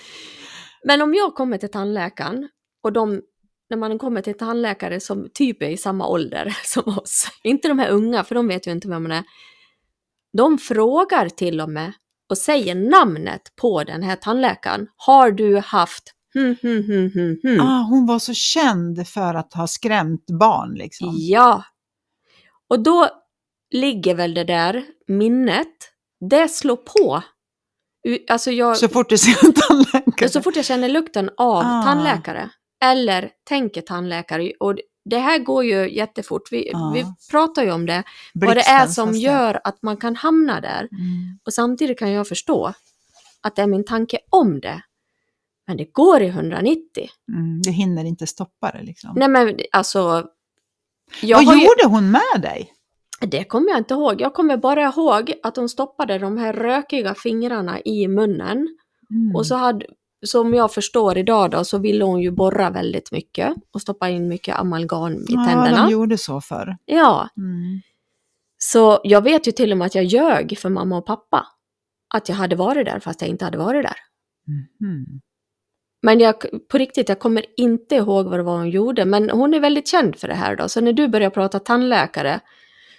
Men 0.83 1.01
om 1.01 1.13
jag 1.13 1.35
kommer 1.35 1.57
till 1.57 1.71
tandläkaren 1.71 2.49
och 2.83 2.93
de, 2.93 3.21
när 3.69 3.77
man 3.77 3.99
kommer 3.99 4.21
till 4.21 4.37
tandläkare 4.37 4.99
som 4.99 5.29
typ 5.33 5.61
är 5.61 5.69
i 5.69 5.77
samma 5.77 6.07
ålder 6.07 6.57
som 6.63 6.97
oss, 6.97 7.27
inte 7.43 7.67
de 7.67 7.79
här 7.79 7.89
unga 7.89 8.23
för 8.23 8.35
de 8.35 8.47
vet 8.47 8.67
ju 8.67 8.71
inte 8.71 8.87
vem 8.87 9.03
man 9.03 9.11
är. 9.11 9.23
De 10.37 10.57
frågar 10.57 11.29
till 11.29 11.61
och 11.61 11.69
med 11.69 11.93
och 12.29 12.37
säger 12.37 12.75
namnet 12.75 13.41
på 13.55 13.83
den 13.83 14.03
här 14.03 14.15
tandläkaren. 14.15 14.87
Har 14.95 15.31
du 15.31 15.57
haft 15.57 16.13
hmm, 16.33 16.55
hmm, 16.61 16.83
hmm, 16.83 17.09
hmm, 17.13 17.37
hmm. 17.43 17.61
Ah, 17.67 17.81
hon 17.83 18.05
var 18.05 18.19
så 18.19 18.33
känd 18.33 19.07
för 19.07 19.33
att 19.33 19.53
ha 19.53 19.67
skrämt 19.67 20.25
barn 20.39 20.73
liksom. 20.73 21.13
Ja. 21.17 21.63
Och 22.69 22.79
då 22.83 23.07
ligger 23.73 24.15
väl 24.15 24.33
det 24.33 24.43
där 24.43 24.83
minnet, 25.07 25.67
det 26.29 26.47
slår 26.47 26.75
på. 26.75 27.23
Alltså 28.29 28.51
jag, 28.51 28.77
Så 28.77 28.87
fort 28.87 29.09
du 29.09 29.17
ser 29.17 29.45
en 29.45 29.53
tandläkare. 29.53 30.29
så 30.29 30.41
fort 30.41 30.55
jag 30.55 30.65
känner 30.65 30.89
lukten 30.89 31.29
av 31.37 31.63
Ah. 31.65 31.83
tandläkare 31.83 32.49
eller 32.83 33.29
tänker 33.43 33.81
tandläkare, 33.81 34.51
och 34.59 34.75
det 35.05 35.17
här 35.19 35.39
går 35.39 35.63
ju 35.63 35.95
jättefort, 35.95 36.41
vi, 36.51 36.71
Ah. 36.73 36.91
vi 36.93 37.05
pratar 37.31 37.63
ju 37.63 37.71
om 37.71 37.85
det, 37.85 38.03
vad 38.33 38.49
det 38.49 38.53
Blixten 38.53 38.75
är 38.75 38.87
som 38.87 39.11
det- 39.11 39.17
gör 39.17 39.61
att 39.63 39.81
man 39.81 39.97
kan 39.97 40.15
hamna 40.15 40.61
där. 40.61 40.79
Mm. 40.79 41.39
Och 41.45 41.53
samtidigt 41.53 41.99
kan 41.99 42.11
jag 42.11 42.27
förstå 42.27 42.73
att 43.41 43.55
det 43.55 43.61
är 43.61 43.67
min 43.67 43.85
tanke 43.85 44.17
om 44.29 44.59
det. 44.59 44.81
Men 45.71 45.77
det 45.77 45.93
går 45.93 46.21
i 46.21 46.27
190. 46.27 47.07
Mm, 47.33 47.61
du 47.61 47.71
hinner 47.71 48.05
inte 48.05 48.27
stoppa 48.27 48.71
det 48.71 48.81
liksom. 48.83 49.11
Nej 49.15 49.27
men 49.29 49.59
alltså... 49.71 50.27
Jag 51.21 51.45
Vad 51.45 51.55
ju, 51.55 51.61
gjorde 51.63 51.85
hon 51.87 52.11
med 52.11 52.41
dig? 52.41 52.73
det 53.21 53.43
kommer 53.43 53.69
jag 53.69 53.77
inte 53.77 53.93
ihåg. 53.93 54.21
Jag 54.21 54.33
kommer 54.33 54.57
bara 54.57 54.83
ihåg 54.83 55.33
att 55.43 55.55
de 55.55 55.69
stoppade 55.69 56.17
de 56.19 56.37
här 56.37 56.53
rökiga 56.53 57.15
fingrarna 57.15 57.81
i 57.81 58.07
munnen. 58.07 58.67
Mm. 59.09 59.35
Och 59.35 59.45
så 59.47 59.55
hade, 59.55 59.85
som 60.25 60.53
jag 60.53 60.73
förstår 60.73 61.17
idag 61.17 61.51
då, 61.51 61.63
så 61.63 61.77
ville 61.77 62.03
hon 62.05 62.21
ju 62.21 62.31
borra 62.31 62.69
väldigt 62.69 63.11
mycket 63.11 63.53
och 63.73 63.81
stoppa 63.81 64.09
in 64.09 64.27
mycket 64.27 64.55
amalgam 64.59 65.11
i 65.13 65.25
ja, 65.27 65.45
tänderna. 65.45 65.85
de 65.85 65.91
gjorde 65.91 66.17
så 66.17 66.41
förr. 66.41 66.77
Ja, 66.85 67.29
Mm. 67.37 67.81
så 68.57 69.01
jag 69.03 69.21
vet 69.21 69.47
ju 69.47 69.51
till 69.51 69.71
och 69.71 69.77
med 69.77 69.85
att 69.85 69.95
jag 69.95 70.03
ljög 70.05 70.57
för 70.57 70.69
mamma 70.69 70.97
och 70.97 71.05
pappa. 71.05 71.47
Att 72.13 72.29
jag 72.29 72.35
hade 72.35 72.55
varit 72.55 72.85
där 72.85 72.99
fast 72.99 73.21
jag 73.21 73.29
inte 73.29 73.45
hade 73.45 73.57
varit 73.57 73.83
där. 73.83 73.95
Mhm. 74.79 75.21
Men 76.01 76.19
jag, 76.19 76.35
på 76.67 76.77
riktigt, 76.77 77.09
jag 77.09 77.19
kommer 77.19 77.45
inte 77.57 77.95
ihåg 77.95 78.25
vad 78.25 78.39
det 78.39 78.43
var 78.43 78.57
hon 78.57 78.69
gjorde. 78.69 79.05
Men 79.05 79.29
hon 79.29 79.53
är 79.53 79.59
väldigt 79.59 79.87
känd 79.87 80.15
för 80.15 80.27
det 80.27 80.33
här 80.33 80.55
då. 80.55 80.69
Så 80.69 80.81
när 80.81 80.93
du 80.93 81.07
börjar 81.07 81.29
prata 81.29 81.59
tandläkare, 81.59 82.39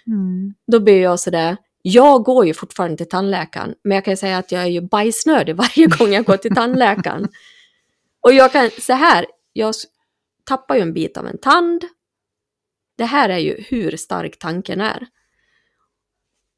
Mm. 0.07 0.53
då 0.71 0.79
blir 0.79 1.01
jag 1.01 1.19
sådär, 1.19 1.57
jag 1.81 2.23
går 2.23 2.45
ju 2.45 2.53
fortfarande 2.53 2.97
till 2.97 3.09
tandläkaren. 3.09 3.75
Men 3.83 3.95
jag 3.95 4.05
kan 4.05 4.17
säga 4.17 4.37
att 4.37 4.51
jag 4.51 4.61
är 4.61 4.67
ju 4.67 4.81
bajsnödig 4.81 5.55
varje 5.55 5.87
gång 5.87 6.13
jag 6.13 6.25
går 6.25 6.37
till 6.37 6.55
tandläkaren. 6.55 7.27
Och 8.21 8.33
jag 8.33 8.51
kan, 8.51 8.69
så 8.81 8.93
här, 8.93 9.25
jag 9.53 9.75
tappar 10.45 10.75
ju 10.75 10.81
en 10.81 10.93
bit 10.93 11.17
av 11.17 11.27
en 11.27 11.37
tand. 11.37 11.83
Det 12.97 13.05
här 13.05 13.29
är 13.29 13.37
ju 13.37 13.63
hur 13.69 13.97
stark 13.97 14.39
tanken 14.39 14.81
är. 14.81 15.07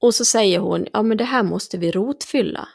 Och 0.02 0.16
så 0.16 0.26
säger 0.26 0.60
hon, 0.60 0.86
ja 0.94 1.02
men 1.02 1.18
det 1.18 1.24
här 1.24 1.44
måste 1.44 1.78
vi 1.78 1.92
rotfylla. 1.92 2.68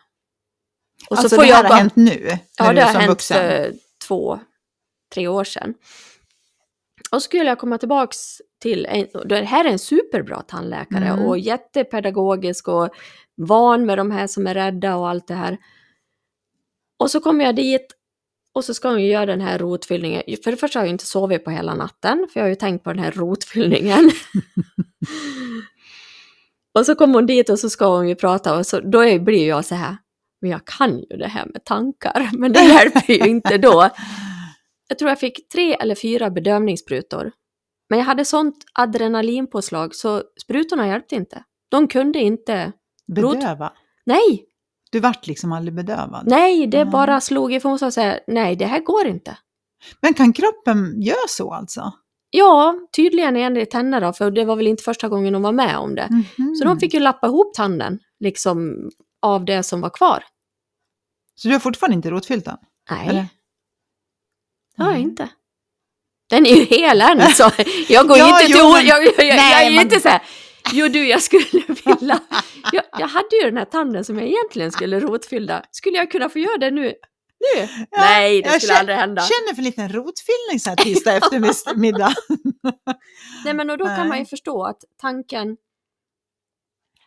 Och 1.08 1.16
alltså 1.16 1.28
så 1.28 1.36
får 1.36 1.42
det 1.42 1.46
här 1.46 1.52
jag 1.54 1.62
har 1.62 1.68
bara- 1.68 1.78
hänt 1.78 1.96
nu? 1.96 2.38
Ja, 2.58 2.72
det 2.72 2.82
har 2.82 2.92
hänt 2.94 3.10
vuxen. 3.10 3.36
för 3.36 3.72
två, 4.06 4.40
tre 5.14 5.28
år 5.28 5.44
sedan. 5.44 5.74
Och 7.10 7.22
skulle 7.22 7.44
jag 7.44 7.58
komma 7.58 7.78
tillbaks 7.78 8.18
till, 8.62 8.86
en, 8.86 9.06
det 9.28 9.42
här 9.44 9.64
är 9.64 9.68
en 9.68 9.78
superbra 9.78 10.42
tandläkare 10.42 11.06
Mm. 11.06 11.24
och 11.26 11.38
jättepedagogisk 11.38 12.68
och 12.68 12.88
van 13.36 13.86
med 13.86 13.98
de 13.98 14.10
här 14.10 14.26
som 14.26 14.46
är 14.46 14.54
rädda 14.54 14.96
och 14.96 15.08
allt 15.08 15.26
det 15.28 15.34
här. 15.34 15.58
Och 16.98 17.10
så 17.10 17.20
kommer 17.20 17.44
jag 17.44 17.56
dit 17.56 17.86
och 18.52 18.64
så 18.64 18.74
ska 18.74 18.88
hon 18.88 19.02
ju 19.02 19.08
göra 19.10 19.26
den 19.26 19.40
här 19.40 19.58
rotfyllningen. 19.58 20.22
För 20.44 20.50
det 20.50 20.56
första 20.56 20.78
har 20.78 20.86
jag 20.86 20.92
inte 20.94 21.06
sovit 21.06 21.44
på 21.44 21.50
hela 21.50 21.74
natten, 21.74 22.26
för 22.32 22.40
jag 22.40 22.44
har 22.44 22.48
ju 22.48 22.54
tänkt 22.54 22.84
på 22.84 22.92
den 22.92 23.04
här 23.04 23.10
rotfyllningen. 23.12 24.10
och 26.78 26.86
så 26.86 26.94
kommer 26.94 27.14
hon 27.14 27.26
dit 27.26 27.50
och 27.50 27.58
så 27.58 27.70
ska 27.70 27.86
hon 27.96 28.08
ju 28.08 28.14
prata 28.14 28.56
och 28.58 28.66
så, 28.66 28.80
då 28.80 29.18
blir 29.18 29.48
jag 29.48 29.64
så 29.64 29.74
här, 29.74 29.96
men 30.40 30.50
jag 30.50 30.64
kan 30.64 30.98
ju 30.98 31.16
det 31.16 31.28
här 31.28 31.46
med 31.46 31.64
tankar, 31.64 32.30
men 32.38 32.52
det 32.52 32.64
hjälper 32.64 33.12
ju 33.12 33.30
inte 33.30 33.58
då. 33.58 33.88
Jag 34.88 34.98
tror 34.98 35.08
jag 35.08 35.20
fick 35.20 35.48
tre 35.48 35.74
eller 35.74 35.94
fyra 35.94 36.30
bedövningssprutor. 36.30 37.32
Men 37.88 37.98
jag 37.98 38.06
hade 38.06 38.24
sånt 38.24 38.56
adrenalinpåslag 38.72 39.94
så 39.94 40.22
sprutorna 40.42 40.88
hjälpte 40.88 41.14
inte. 41.14 41.44
De 41.70 41.88
kunde 41.88 42.18
inte... 42.18 42.72
Bedöva? 43.06 43.72
Nej, 44.06 44.44
Du 44.92 45.00
vart 45.00 45.26
liksom 45.26 45.52
aldrig 45.52 45.74
bedövad? 45.74 46.22
nej, 46.26 46.66
det 46.66 46.84
Nej. 46.84 46.92
bara 46.92 47.20
slog 47.20 47.52
ifrån 47.52 47.78
sig 47.78 47.86
och 47.86 47.92
sa 47.92 48.14
nej, 48.26 48.56
det 48.56 48.66
här 48.66 48.80
går 48.80 49.06
inte. 49.06 49.36
Men 50.00 50.14
kan 50.14 50.32
kroppen 50.32 51.02
göra 51.02 51.28
så 51.28 51.52
alltså? 51.52 51.92
Ja, 52.30 52.74
tydligen 52.96 53.36
enligt 53.36 53.74
henne 53.74 54.00
då, 54.00 54.12
för 54.12 54.30
det 54.30 54.44
var 54.44 54.56
väl 54.56 54.66
inte 54.66 54.82
första 54.82 55.08
gången 55.08 55.34
hon 55.34 55.42
var 55.42 55.52
med 55.52 55.76
om 55.78 55.94
det. 55.94 56.08
Mhm. 56.10 56.54
Så 56.54 56.64
de 56.64 56.78
fick 56.80 56.94
ju 56.94 57.00
lappa 57.00 57.26
ihop 57.26 57.54
tanden, 57.54 57.98
liksom, 58.20 58.88
av 59.22 59.44
det 59.44 59.62
som 59.62 59.80
var 59.80 59.90
kvar. 59.90 60.24
Så 61.34 61.48
du 61.48 61.54
har 61.54 61.60
fortfarande 61.60 61.94
inte 61.94 62.10
rotfyllt 62.10 62.44
den? 62.44 62.56
Nej, 62.90 63.08
Eller? 63.08 63.26
det 64.76 64.82
har 64.82 64.90
jag 64.90 64.94
Nej. 64.98 65.02
inte. 65.02 65.28
Den 66.30 66.46
är 66.46 66.54
ju 66.54 66.64
hel 66.64 67.00
än, 67.00 67.20
så 67.30 67.50
jag 67.88 68.08
går 68.08 68.18
Ja, 68.18 68.40
inte 68.40 68.52
jo, 68.52 68.56
till 68.56 68.66
ord, 68.66 68.72
men- 68.72 68.86
jag, 68.86 69.04
jag, 69.04 69.12
jag, 69.18 69.36
Nej, 69.36 69.52
jag 69.52 69.62
är 69.66 69.70
men- 69.70 69.80
inte 69.80 70.00
så 70.00 70.08
här, 70.08 70.22
jo 70.72 70.88
du 70.88 71.08
jag 71.08 71.22
skulle 71.22 71.44
vilja, 71.84 72.20
jag, 72.72 72.84
jag 72.98 73.08
hade 73.08 73.36
ju 73.36 73.44
den 73.44 73.56
här 73.56 73.64
tanden 73.64 74.04
som 74.04 74.18
jag 74.18 74.26
egentligen 74.28 74.72
skulle 74.72 75.00
rotfylla, 75.00 75.64
skulle 75.70 75.96
jag 75.96 76.10
kunna 76.10 76.28
få 76.28 76.38
göra 76.38 76.56
det 76.58 76.70
nu? 76.70 76.94
Nu? 77.56 77.68
Ja, 77.90 78.00
Nej, 78.00 78.42
det 78.42 78.48
jag 78.48 78.62
skulle 78.62 78.68
känner- 78.68 78.80
aldrig 78.80 78.98
hända. 78.98 79.22
Känner 79.22 79.72
för 79.72 79.82
en 79.82 79.92
rotfyllning 79.92 80.60
så 80.60 80.70
här 80.70 80.76
tisdag 80.76 81.12
eftermiddag. 81.16 82.14
Nej 83.44 83.54
men 83.54 83.70
och 83.70 83.78
då 83.78 83.84
kan 83.84 83.94
Nej. 83.98 84.08
man 84.08 84.18
ju 84.18 84.24
förstå 84.26 84.64
att 84.64 84.84
tanken 85.00 85.56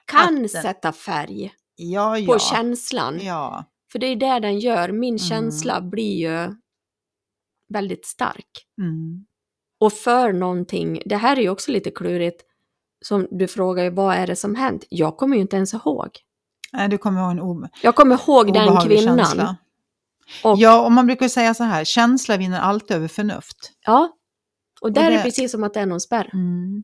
kan 0.05 0.20
Att 0.46 0.51
den- 0.53 0.62
sätta 0.62 0.91
färg 0.93 1.53
Ja, 1.75 2.18
ja. 2.18 2.34
på 2.34 2.39
känslan. 2.39 3.20
Ja. 3.22 3.65
För 3.92 4.00
det 4.00 4.08
är 4.08 4.15
det 4.15 4.39
den 4.39 4.60
gör, 4.60 4.92
min 4.92 5.10
Mm. 5.13 5.18
känsla 5.20 5.82
blir 5.82 6.18
ju 6.18 6.56
väldigt 7.74 8.06
stark. 8.06 8.48
Mm. 8.82 9.25
Och 9.80 9.94
för 9.94 10.34
någonting, 10.34 11.01
det 11.06 11.15
här 11.18 11.38
är 11.38 11.42
ju 11.42 11.50
också 11.50 11.72
lite 11.72 11.92
klurigt, 11.92 12.42
som 13.06 13.27
du 13.32 13.48
frågar 13.48 13.84
ju 13.84 13.89
vad 13.89 14.15
är 14.15 14.27
det 14.27 14.36
som 14.36 14.56
hänt? 14.56 14.86
Jag 14.89 15.18
kommer 15.18 15.36
ju 15.36 15.42
inte 15.42 15.56
ens 15.56 15.74
ihåg. 15.74 16.10
Nej, 16.74 16.89
du 16.89 16.98
kommer 16.98 17.22
ihåg 17.22 17.32
en 17.32 17.39
obe- 17.42 17.70
Jag 17.84 17.96
kommer 17.96 18.15
ihåg 18.15 18.53
den 18.53 18.77
kvinnan. 18.77 19.18
känsla. 19.18 19.58
Och, 20.44 20.50
ja. 20.51 20.56
Ja, 20.60 20.86
och 20.86 20.92
man 20.92 21.06
brukar 21.06 21.27
säga 21.27 21.53
så 21.53 21.63
här, 21.63 21.84
känsla 21.84 22.38
vinner 22.38 22.60
alltid 22.60 22.98
över 22.98 23.08
förnuft. 23.08 23.72
och 24.82 24.92
där 24.94 25.01
är 25.06 25.12
det- 25.12 25.18
det 25.18 25.24
precis 25.24 25.51
som 25.51 25.63
att 25.63 25.74
det 25.74 25.80
är 25.80 25.86
någon 25.86 26.00
spärr. 26.01 26.30
Mm. 26.34 26.84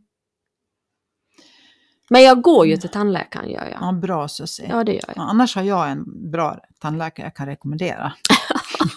Men 2.09 2.23
jag 2.23 2.41
går 2.41 2.67
ju 2.67 2.77
till 2.77 2.89
tandläkaren 2.89 3.49
gör 3.49 3.65
jag. 3.65 3.77
Ja, 3.81 3.91
bra 3.91 4.27
Susie. 4.27 4.65
Ja, 4.69 4.83
det 4.83 4.91
gör 4.93 5.01
jag. 5.07 5.17
Ja, 5.17 5.21
annars 5.21 5.55
har 5.55 5.63
jag 5.63 5.89
en 5.91 6.31
bra 6.31 6.57
tandläkare 6.81 7.25
jag 7.25 7.35
kan 7.35 7.45
rekommendera. 7.45 8.13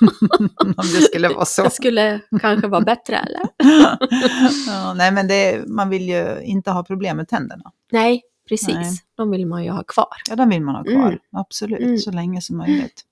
Om 0.56 0.74
det 0.76 1.02
skulle 1.02 1.28
vara 1.28 1.44
så. 1.44 1.62
Det 1.62 1.70
skulle 1.70 2.20
kanske 2.40 2.68
vara 2.68 2.80
bättre 2.80 3.16
eller? 3.16 3.40
ja, 4.66 4.94
nej, 4.94 5.12
men 5.12 5.28
det, 5.28 5.68
man 5.68 5.88
vill 5.88 6.08
ju 6.08 6.40
inte 6.42 6.70
ha 6.70 6.84
problem 6.84 7.16
med 7.16 7.28
tänderna. 7.28 7.72
Nej, 7.92 8.22
precis. 8.48 8.74
Nej. 8.74 8.98
De 9.16 9.30
vill 9.30 9.46
man 9.46 9.64
ju 9.64 9.70
ha 9.70 9.82
kvar. 9.82 10.06
Ja, 10.30 10.36
den 10.36 10.48
vill 10.48 10.62
man 10.62 10.74
ha 10.74 10.82
kvar. 10.84 11.06
Mm. 11.08 11.18
Absolut, 11.32 11.80
Mm. 11.80 11.98
så 11.98 12.10
länge 12.10 12.40
som 12.42 12.56
möjligt. 12.56 13.02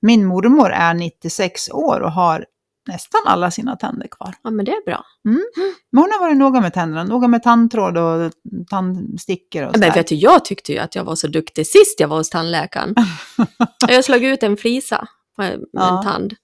Min 0.00 0.24
mormor 0.24 0.70
är 0.70 0.94
96 0.94 1.70
år 1.70 2.00
och 2.00 2.12
har 2.12 2.46
nästan 2.86 3.20
alla 3.26 3.50
sina 3.50 3.76
tänder 3.76 4.06
kvar. 4.10 4.34
Ja, 4.42 4.50
men 4.50 4.64
det 4.64 4.70
är 4.72 4.84
bra. 4.84 5.04
Men 5.24 6.02
hon 6.02 6.10
har 6.12 6.20
varit 6.20 6.36
noga 6.36 6.60
med 6.60 6.74
tänderna, 6.74 7.04
noga 7.04 7.28
med 7.28 7.42
tandtråd 7.42 7.98
och 7.98 8.32
tandstickor 8.70 9.62
och 9.62 9.72
Men 9.72 9.82
sådär. 9.82 9.94
vet 9.94 10.06
du, 10.08 10.14
jag 10.14 10.44
tyckte 10.44 10.72
ju 10.72 10.78
att 10.78 10.94
jag 10.94 11.04
var 11.04 11.14
så 11.14 11.26
duktig 11.26 11.66
sist 11.66 12.00
jag 12.00 12.08
var 12.08 12.16
hos 12.16 12.30
tandläkaren. 12.30 12.94
jag 13.88 14.04
slog 14.04 14.24
ut 14.24 14.42
en 14.42 14.56
flisa 14.56 15.08
med 15.38 15.60
Ja. 15.72 15.98
en 15.98 16.04
tand. 16.04 16.34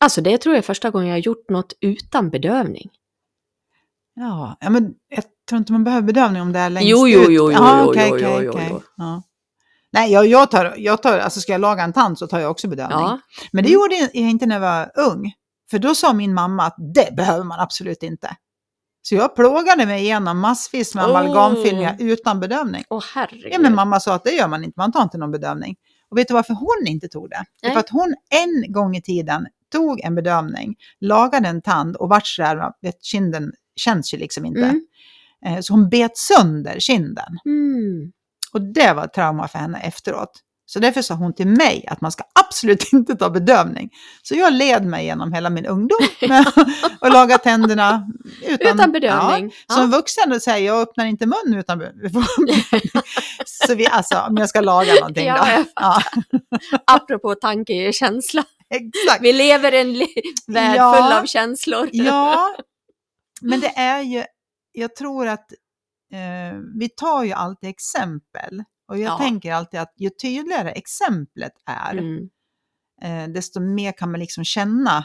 Alltså 0.00 0.20
det 0.20 0.38
tror 0.38 0.54
jag 0.54 0.58
är 0.58 0.62
första 0.66 0.90
gången 0.90 1.08
jag 1.08 1.14
har 1.14 1.18
gjort 1.20 1.50
något 1.50 1.72
utan 1.80 2.30
bedövning. 2.30 2.90
Ja, 4.14 4.56
ja, 4.60 4.70
men 4.70 4.94
jag 5.08 5.24
tror 5.48 5.58
inte 5.58 5.72
man 5.72 5.84
behöver 5.84 6.06
bedövning 6.06 6.42
om 6.42 6.52
det 6.52 6.58
är 6.58 6.70
längst 6.70 6.88
Jo, 6.90 7.08
jo, 7.08 7.20
ut. 7.20 7.26
jo, 7.28 7.32
jo, 7.32 7.52
Ja, 7.52 7.80
jo, 7.84 7.90
okej, 7.90 8.08
jo, 8.10 8.14
okej, 8.16 8.38
jo, 8.44 8.50
okej. 8.50 8.68
jo. 8.70 8.82
Ja. 8.96 9.22
Nej, 9.92 10.12
jag, 10.12 10.26
jag, 10.26 10.50
tar, 10.50 10.74
jag 10.78 11.02
tar, 11.02 11.18
alltså 11.18 11.40
ska 11.40 11.52
jag 11.52 11.60
laga 11.60 11.82
en 11.82 11.92
tand 11.92 12.18
så 12.18 12.26
tar 12.26 12.38
jag 12.40 12.50
också 12.50 12.68
bedövning. 12.68 12.98
Ja, 12.98 13.20
Men 13.52 13.64
det 13.64 13.70
Mm. 13.70 13.80
gjorde 13.80 13.94
jag 13.96 14.14
inte 14.14 14.46
när 14.46 14.54
jag 14.54 14.60
var 14.60 14.90
ung. 15.10 15.32
För 15.70 15.78
då 15.78 15.94
sa 15.94 16.12
min 16.12 16.34
mamma 16.34 16.66
att 16.66 16.76
det 16.94 17.16
behöver 17.16 17.44
man 17.44 17.60
absolut 17.60 18.02
inte. 18.02 18.36
Så 19.02 19.14
jag 19.14 19.36
plågade 19.36 19.86
mig 19.86 20.02
igenom 20.02 20.38
massvis 20.38 20.94
med 20.94 21.04
Åh. 21.04 21.10
amalgamfyllningar 21.10 21.96
utan 21.98 22.40
bedövning. 22.40 22.84
åh 22.90 23.04
herregud. 23.14 23.52
Ja, 23.52 23.58
men 23.58 23.74
mamma 23.74 24.00
sa 24.00 24.14
att 24.14 24.24
det 24.24 24.30
gör 24.30 24.48
man 24.48 24.64
inte, 24.64 24.74
man 24.80 24.92
tar 24.92 25.02
inte 25.02 25.18
någon 25.18 25.30
bedövning. 25.32 25.76
Och 26.10 26.18
vet 26.18 26.28
du 26.28 26.34
varför 26.34 26.54
hon 26.54 26.86
inte 26.86 27.08
tog 27.08 27.30
det? 27.30 27.44
Nej. 27.62 27.72
för 27.72 27.80
att 27.80 27.88
hon 27.90 28.14
en 28.30 28.72
gång 28.72 28.96
i 28.96 29.02
tiden 29.02 29.46
tog 29.72 30.00
en 30.00 30.14
bedövning, 30.14 30.74
lagade 31.00 31.48
en 31.48 31.62
tand 31.62 31.96
och 31.96 32.08
vart 32.08 32.26
sådär, 32.26 32.72
vet, 32.82 33.04
kinden 33.04 33.52
känns 33.76 34.14
ju 34.14 34.18
liksom 34.18 34.44
inte. 34.46 34.60
Mm. 34.60 34.86
Eh, 35.46 35.60
Så 35.60 35.72
hon 35.72 35.88
bet 35.88 36.16
sönder 36.18 36.78
kinden. 36.80 37.38
Mm. 37.44 38.12
Och 38.52 38.60
det 38.62 38.92
var 38.92 39.04
ett 39.04 39.12
trauma 39.12 39.48
för 39.48 39.58
henne 39.58 39.78
efteråt. 39.78 40.30
Så 40.68 40.78
därför 40.78 41.02
sa 41.02 41.14
hon 41.14 41.34
till 41.34 41.46
mig 41.46 41.84
att 41.88 42.00
man 42.00 42.12
ska 42.12 42.24
absolut 42.46 42.92
inte 42.92 43.16
ta 43.16 43.30
bedövning. 43.30 43.90
Så 44.22 44.34
jag 44.34 44.52
led 44.52 44.84
mig 44.84 45.04
genom 45.04 45.32
hela 45.32 45.50
min 45.50 45.66
ungdom 45.66 45.98
med 46.28 46.46
att 47.00 47.12
laga 47.12 47.38
tänderna 47.38 48.06
utan, 48.46 48.74
Utan 48.74 48.92
bedövning. 48.92 49.52
Ja, 49.68 49.74
som 49.74 49.90
vuxen 49.90 50.30
då 50.30 50.40
säger 50.40 50.66
jag 50.66 50.80
öppnar 50.82 51.06
inte 51.06 51.26
mun 51.26 51.54
utan 51.58 51.78
bedövning. 51.78 52.64
Så 53.44 53.74
vi, 53.74 53.86
alltså, 53.86 54.18
om 54.20 54.36
jag 54.36 54.48
ska 54.48 54.60
laga 54.60 54.94
någonting 54.94 55.26
Ja, 55.26 55.46
då. 55.56 55.64
Ja, 55.74 56.02
Apropå 56.86 57.34
tanke 57.34 57.92
känsla. 57.92 58.44
exakt. 58.74 59.22
Vi 59.22 59.32
lever 59.32 59.74
i 59.74 59.80
en 59.80 60.06
värld 60.54 60.76
Ja. 60.76 60.94
full 60.94 61.12
av 61.22 61.26
känslor. 61.26 61.88
Ja, 61.92 62.54
men 63.42 63.60
det 63.60 63.68
är 63.78 64.02
ju, 64.02 64.24
jag 64.72 64.96
tror 64.96 65.26
att 65.28 65.52
eh, 66.12 66.58
vi 66.78 66.88
tar 66.88 67.24
ju 67.24 67.32
alltid 67.32 67.70
exempel. 67.70 68.62
Och 68.88 68.98
jag 68.98 69.12
Ja. 69.12 69.18
tänker 69.18 69.52
alltid 69.52 69.80
att 69.80 69.92
ju 69.96 70.10
tydligare 70.10 70.70
exemplet 70.70 71.52
är, 71.66 71.92
Mm. 71.98 72.28
eh, 73.02 73.32
desto 73.34 73.60
mer 73.60 73.92
kan 73.92 74.10
man 74.10 74.20
liksom 74.20 74.44
känna 74.44 75.04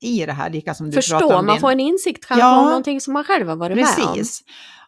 i 0.00 0.26
det 0.26 0.32
här, 0.32 0.50
lika 0.50 0.74
som 0.74 0.86
du 0.86 0.92
pratar 0.92 1.02
Förstå, 1.18 1.36
om 1.38 1.46
man 1.46 1.54
din- 1.54 1.60
får 1.60 1.70
en 1.72 1.80
insikt 1.80 2.26
kanske 2.26 2.46
Ja. 2.46 2.58
om 2.60 2.66
någonting 2.66 3.00
som 3.00 3.12
man 3.12 3.24
själv 3.24 3.48
har 3.48 3.56
varit 3.56 3.76
med 3.76 3.86
om. 4.06 4.14
Precis. 4.14 4.40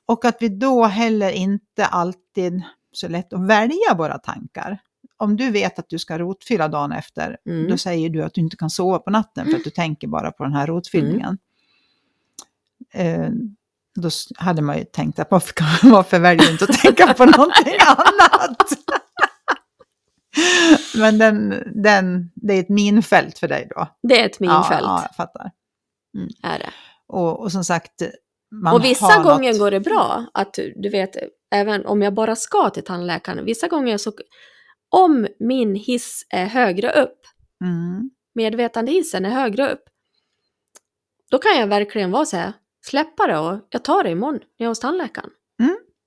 Och 0.07 0.25
att 0.25 0.37
vi 0.41 0.49
då 0.49 0.85
heller 0.85 1.31
inte 1.31 1.87
alltid 1.87 2.63
så 2.93 3.09
lätt 3.09 3.33
att 3.33 3.47
välja 3.47 3.95
våra 3.99 4.19
tankar. 4.19 4.79
Om 5.17 5.37
du 5.37 5.51
vet 5.51 5.79
att 5.79 5.89
du 5.89 5.99
ska 5.99 6.19
rotfylla 6.19 6.69
dagen 6.69 6.93
efter, 6.93 7.37
Mm. 7.47 7.71
då 7.71 7.77
säger 7.79 8.11
du 8.11 8.23
att 8.23 8.35
du 8.35 8.41
inte 8.41 8.57
kan 8.57 8.71
sova 8.71 8.99
på 8.99 9.11
natten 9.11 9.47
för 9.47 9.57
att 9.57 9.65
du 9.65 9.71
tänker 9.71 10.09
bara 10.09 10.33
på 10.33 10.45
den 10.45 10.53
här 10.53 10.67
rotfyllningen. 10.67 11.39
Eh, 12.93 13.29
då 13.95 14.11
hade 14.37 14.63
man 14.63 14.79
ju 14.79 14.85
tänkt 14.85 15.19
att 15.19 15.31
varför, 15.31 15.55
varför 15.91 16.19
väljer 16.19 16.47
du 16.47 16.53
inte 16.53 16.65
att 16.65 16.81
tänka 16.81 17.15
på 17.15 17.25
någonting 17.25 17.75
annat? 17.87 18.69
Men 20.97 21.19
den, 21.19 21.63
den, 21.83 22.31
det 22.35 22.55
är 22.55 22.61
ett 22.61 22.69
minfält 22.69 23.39
för 23.39 23.49
dig 23.49 23.69
då. 23.77 23.87
Det 24.09 24.21
är 24.21 24.27
ett 24.27 24.41
minfält, 24.41 24.67
Ja, 24.71 24.79
ja, 24.81 25.03
jag 25.09 25.17
fattar. 25.17 25.51
är 26.43 26.59
det. 26.59 26.71
Och, 27.07 27.41
och 27.41 27.53
som 27.53 27.65
sagt, 27.65 28.03
man 28.65 28.75
och 28.75 28.85
vissa 28.85 29.07
har 29.07 29.23
gånger 29.25 29.51
något- 29.53 29.59
går 29.61 29.71
det 29.71 29.81
bra 29.81 30.25
att 30.35 30.55
du 30.77 30.89
vet, 30.89 31.11
även 31.55 31.87
om 31.87 32.03
jag 32.03 32.15
bara 32.15 32.37
ska 32.37 32.71
till 32.71 32.85
tandläkaren, 32.85 33.45
vissa 33.45 33.69
gånger 33.69 33.99
så, 33.99 34.13
om 34.91 35.27
min 35.39 35.75
hiss 35.75 36.27
är 36.31 36.47
högre 36.47 36.91
upp, 36.93 37.17
Mm. 37.65 38.11
medvetandehissen 38.35 39.25
är 39.25 39.31
högre 39.31 39.73
upp, 39.73 39.83
då 41.31 41.39
kan 41.39 41.57
jag 41.59 41.67
verkligen 41.67 42.11
vara 42.11 42.25
så 42.27 42.37
här, 42.37 42.53
släppa 42.87 43.27
det 43.27 43.39
och 43.39 43.59
jag 43.71 43.85
tar 43.85 44.05
det 44.05 44.11
imorgon 44.11 44.35
när 44.35 44.43
jag 44.57 44.65
är 44.65 44.69
hos 44.69 44.81
tandläkaren. 44.81 45.31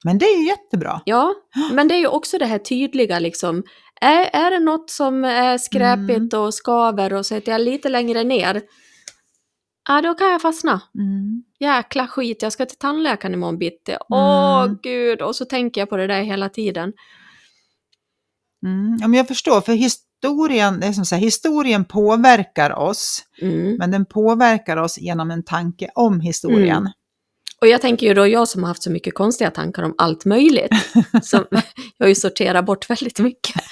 Men 0.03 0.17
det 0.17 0.25
är 0.25 0.39
ju 0.39 0.47
jättebra. 0.47 1.01
Ja, 1.05 1.33
men 1.73 1.87
det 1.87 1.95
är 1.95 1.99
ju 1.99 2.07
också 2.07 2.37
det 2.37 2.45
här 2.45 2.57
tydliga 2.57 3.19
liksom, 3.19 3.63
är, 4.01 4.29
är 4.33 4.51
det 4.51 4.59
något 4.59 4.89
som 4.89 5.25
är 5.25 5.57
skräpigt 5.57 6.33
och 6.33 6.53
skaver 6.53 7.13
och 7.13 7.25
så 7.25 7.41
jag 7.45 7.61
lite 7.61 7.89
längre 7.89 8.23
ner, 8.23 8.61
ja 9.89 10.01
då 10.01 10.13
kan 10.13 10.31
jag 10.31 10.41
fastna. 10.41 10.81
Mm. 10.95 11.43
Jäkla 11.59 12.07
skit, 12.07 12.41
jag 12.41 12.53
ska 12.53 12.65
till 12.65 12.77
tandläkaren 12.77 13.33
imorgon 13.33 13.57
bitti. 13.57 13.95
Åh 14.09 14.63
Mm. 14.63 14.77
gud, 14.83 15.21
och 15.21 15.35
så 15.35 15.45
tänker 15.45 15.81
jag 15.81 15.89
på 15.89 15.97
det 15.97 16.07
där 16.07 16.21
hela 16.21 16.49
tiden. 16.49 16.93
Mm. 18.63 18.97
Ja, 19.01 19.07
men 19.07 19.17
jag 19.17 19.27
förstår, 19.27 19.61
för 19.61 19.73
historien, 19.73 20.79
det 20.79 20.87
är 20.87 20.91
som 20.93 21.05
så 21.05 21.15
här, 21.15 21.21
historien 21.21 21.85
påverkar 21.85 22.71
oss, 22.79 23.23
Mm. 23.41 23.75
men 23.75 23.91
den 23.91 24.05
påverkar 24.05 24.77
oss 24.77 24.97
genom 24.97 25.31
en 25.31 25.43
tanke 25.43 25.89
om 25.95 26.19
historien. 26.19 26.77
Mm. 26.77 26.91
Och 27.61 27.67
jag 27.67 27.81
tänker 27.81 28.07
ju 28.07 28.13
då, 28.13 28.27
jag 28.27 28.47
som 28.47 28.63
har 28.63 28.67
haft 28.67 28.83
så 28.83 28.91
mycket 28.91 29.13
konstiga 29.15 29.51
tankar 29.51 29.83
om 29.83 29.95
allt 29.97 30.25
möjligt, 30.25 30.71
som 31.23 31.45
jag 31.97 32.05
har 32.05 32.07
ju 32.07 32.15
sorterat 32.15 32.65
bort 32.65 32.89
väldigt 32.89 33.19
mycket. 33.19 33.55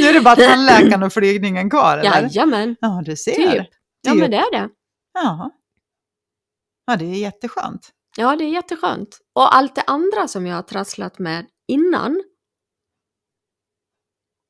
nu 0.00 0.06
är 0.06 0.12
det 0.14 0.20
bara 0.20 0.36
tandläkaren 0.36 1.02
och 1.02 1.12
flygningen 1.12 1.70
kvar, 1.70 1.98
eller? 1.98 2.22
Jajamän, 2.22 2.76
Ja, 2.80 3.02
du 3.04 3.16
ser. 3.16 3.32
typ. 3.32 3.66
Ja 4.02 4.14
men 4.14 4.30
det 4.30 4.36
är 4.36 4.52
det. 4.52 4.68
Ja. 5.14 5.50
ja, 6.86 6.96
det 6.96 7.04
är 7.04 7.14
jätteskönt. 7.18 7.90
Ja, 8.16 8.36
det 8.36 8.44
är 8.44 8.48
jätteskönt. 8.48 9.18
Och 9.34 9.54
allt 9.56 9.74
det 9.74 9.82
andra 9.86 10.28
som 10.28 10.46
jag 10.46 10.54
har 10.56 10.62
trasslat 10.62 11.18
med 11.18 11.46
innan, 11.68 12.22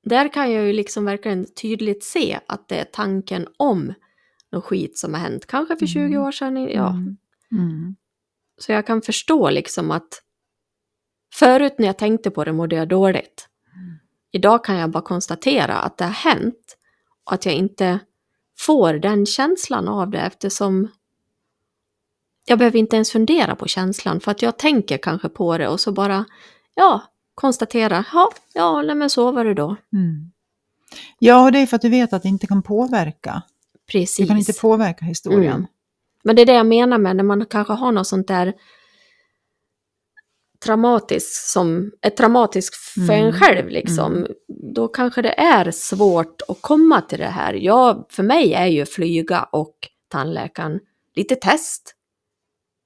där 0.02 0.32
kan 0.32 0.52
jag 0.52 0.66
ju 0.66 0.73
liksom 0.73 1.04
verkligen 1.04 1.47
tydligt 1.54 2.04
se 2.04 2.40
att 2.49 2.68
det 2.68 2.78
är 2.78 2.85
tanken 2.85 3.47
om 3.56 3.94
något 4.52 4.64
skit 4.64 4.99
som 4.99 5.14
har 5.14 5.21
hänt. 5.21 5.47
Kanske 5.47 5.76
för 5.76 5.87
20 5.87 6.00
Mm. 6.00 6.23
år 6.23 6.32
sedan, 6.32 6.56
ja. 6.56 6.90
Mm. 6.90 7.16
Mm. 7.52 7.97
Så 8.59 8.73
jag 8.73 8.87
kan 8.87 9.02
förstå 9.02 9.50
liksom 9.50 9.90
att 9.90 10.23
förut 11.35 11.75
när 11.78 11.87
jag 11.87 11.99
tänkte 11.99 12.30
på 12.30 12.44
det 12.44 12.52
mådde 12.52 12.76
jag 12.76 12.88
dåligt. 12.88 13.49
Mm. 13.75 13.99
Idag 14.32 14.64
kan 14.64 14.76
jag 14.76 14.90
bara 14.90 15.02
konstatera 15.02 15.75
att 15.75 15.99
det 15.99 16.04
har 16.04 16.12
hänt 16.12 16.76
och 17.25 17.32
att 17.32 17.47
jag 17.47 17.54
inte 17.54 17.99
får 18.59 18.94
den 18.94 19.26
känslan 19.26 19.88
av 19.88 20.11
det 20.11 20.21
eftersom 20.21 20.88
jag 22.47 22.59
behöver 22.59 22.78
inte 22.78 22.97
ens 22.97 23.11
fundera 23.12 23.56
på 23.56 23.66
känslan 23.68 24.21
för 24.21 24.30
att 24.30 24.42
jag 24.42 24.59
tänker 24.59 24.99
kanske 24.99 25.28
på 25.28 25.59
det 25.59 25.68
och 25.68 25.80
så 25.80 25.92
bara, 25.92 26.25
ja, 26.75 27.02
konstatera, 27.35 28.05
ja, 28.12 28.31
ja, 28.55 28.83
nej 28.83 28.95
men 28.95 29.11
så 29.11 29.33
var 29.33 29.45
det 29.45 29.55
då. 29.55 29.77
Mm. 29.93 30.33
Ja, 31.19 31.45
och 31.45 31.53
det 31.53 31.59
är 31.59 31.67
för 31.67 31.77
att 31.77 31.83
du 31.83 31.89
vet 31.89 32.12
att 32.12 32.23
det 32.23 32.29
inte 32.29 32.47
kan 32.47 32.62
påverka. 32.62 33.43
Precis. 33.93 34.17
Du 34.17 34.27
kan 34.27 34.39
inte 34.39 34.53
påverka 34.53 35.05
historien. 35.05 35.55
Mm. 35.55 35.67
Men 36.25 36.37
det 36.37 36.43
är 36.43 36.47
det 36.47 36.53
jag 36.53 36.67
menar 36.67 36.99
med 36.99 37.17
när 37.17 37.25
man 37.25 37.47
kanske 37.47 37.73
har 37.73 37.93
något 37.93 38.07
sånt 38.07 38.29
där 38.29 38.53
traumatiskt 40.65 41.51
som 41.51 41.93
är 42.01 42.11
traumatiskt 42.11 42.77
för 42.77 43.12
en 43.12 43.29
Mm. 43.29 43.33
själv 43.33 43.69
liksom. 43.69 44.27
Då 44.75 44.89
kanske 44.89 45.23
det 45.23 45.41
är 45.41 45.71
svårt 45.71 46.43
att 46.49 46.59
komma 46.62 47.01
till 47.01 47.19
det 47.19 47.27
här. 47.27 47.55
Jag, 47.55 48.07
för 48.11 48.23
mig 48.23 48.55
är 48.55 48.67
ju 48.67 48.87
flyga 48.87 49.43
och 49.43 49.75
tandläkaren 50.09 50.81
lite 51.17 51.35
test. 51.37 51.95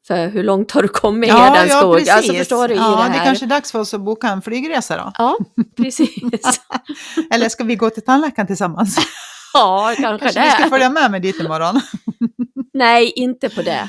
För 0.07 0.29
hur 0.29 0.43
långt 0.43 0.71
har 0.73 0.83
du 0.83 0.89
kommit 0.89 1.31
i 1.31 1.33
Hedenskog? 1.33 1.95
precis. 1.97 2.15
alltså 2.15 2.33
förstår 2.33 2.69
du 2.69 2.75
ja, 2.75 2.91
det 2.91 2.97
här? 2.97 3.13
det 3.13 3.25
kanske 3.25 3.45
är 3.45 3.49
dags 3.49 3.73
för 3.73 3.79
oss 3.79 3.95
att 3.95 4.01
boka 4.01 4.29
en 4.29 4.43
flygresa 4.43 4.97
då. 4.97 5.13
Ja, 5.19 5.37
precis. 5.77 6.09
Eller 7.31 7.49
ska 7.49 7.65
vi 7.65 7.77
gå 7.77 7.91
till 7.91 8.03
tandläkaren 8.03 8.47
tillsammans? 8.47 8.97
ja, 9.55 9.95
kanske, 9.97 10.25
Kanske 10.25 10.43
vi 10.45 10.51
ska 10.51 10.63
det. 10.65 10.71
följa 10.71 10.91
med 10.91 11.11
mig 11.11 11.21
dit 11.21 11.41
imorgon? 11.41 11.81
Nej, 12.75 13.13
inte 13.17 13.49
på 13.49 13.63
det. 13.63 13.89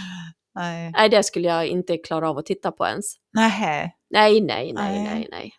Nej. 0.56 0.92
Nej, 0.98 1.10
det 1.10 1.24
skulle 1.24 1.48
jag 1.48 1.68
inte 1.68 1.98
klara 1.98 2.30
av 2.30 2.38
att 2.38 2.46
titta 2.46 2.72
på 2.72 2.88
ens. 2.88 3.06
Nej, 3.34 3.94
nej, 4.10 4.42
nej, 4.42 4.74
Nej. 4.74 5.04
nej, 5.04 5.28
nej. 5.32 5.54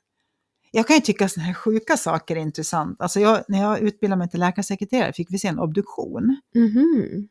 Jag 0.70 0.86
kan 0.86 0.96
ju 0.96 1.00
tycka 1.00 1.28
sådana 1.28 1.46
här 1.46 1.54
sjuka 1.54 1.96
saker 1.96 2.36
är 2.36 2.40
intressant. 2.40 3.00
Alltså 3.02 3.20
jag, 3.20 3.40
när 3.48 3.62
jag 3.62 3.80
utbildade 3.80 4.18
mig 4.18 4.30
till 4.30 4.40
läkarsekreterare 4.40 5.12
fick 5.12 5.26
vi 5.30 5.38
se 5.38 5.48
en 5.48 5.58
obduktion. 5.58 6.40
Mhm. 6.54 7.28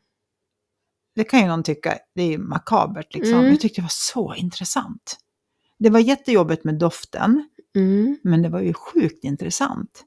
Det 1.18 1.24
kan 1.24 1.40
ju 1.40 1.46
någon 1.46 1.62
tycka, 1.62 1.98
det 2.14 2.22
är 2.34 2.38
makabert 2.38 3.14
liksom. 3.14 3.34
Mm. 3.38 3.50
Jag 3.50 3.60
tyckte 3.60 3.80
det 3.80 3.84
var 3.84 3.88
så 3.92 4.34
intressant. 4.34 5.18
Det 5.78 5.90
var 5.90 6.00
jättejobbigt 6.00 6.64
med 6.64 6.74
doften, 6.78 7.48
Mm. 7.76 8.18
men 8.24 8.42
det 8.42 8.48
var 8.48 8.60
ju 8.60 8.74
sjukt 8.74 9.24
intressant. 9.24 10.04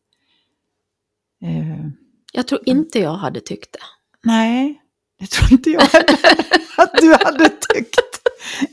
Eh, 1.44 1.86
Jag 2.34 2.48
tror 2.48 2.62
inte 2.66 3.00
jag 3.00 3.14
hade 3.16 3.40
tyckt 3.42 3.74
det. 3.74 3.80
nej, 4.24 4.82
det 5.20 5.28
tror 5.30 5.52
inte 5.52 5.70
jag 5.70 5.84
att 6.78 6.94
du 7.02 7.12
hade 7.14 7.50
tyckt. 7.50 8.00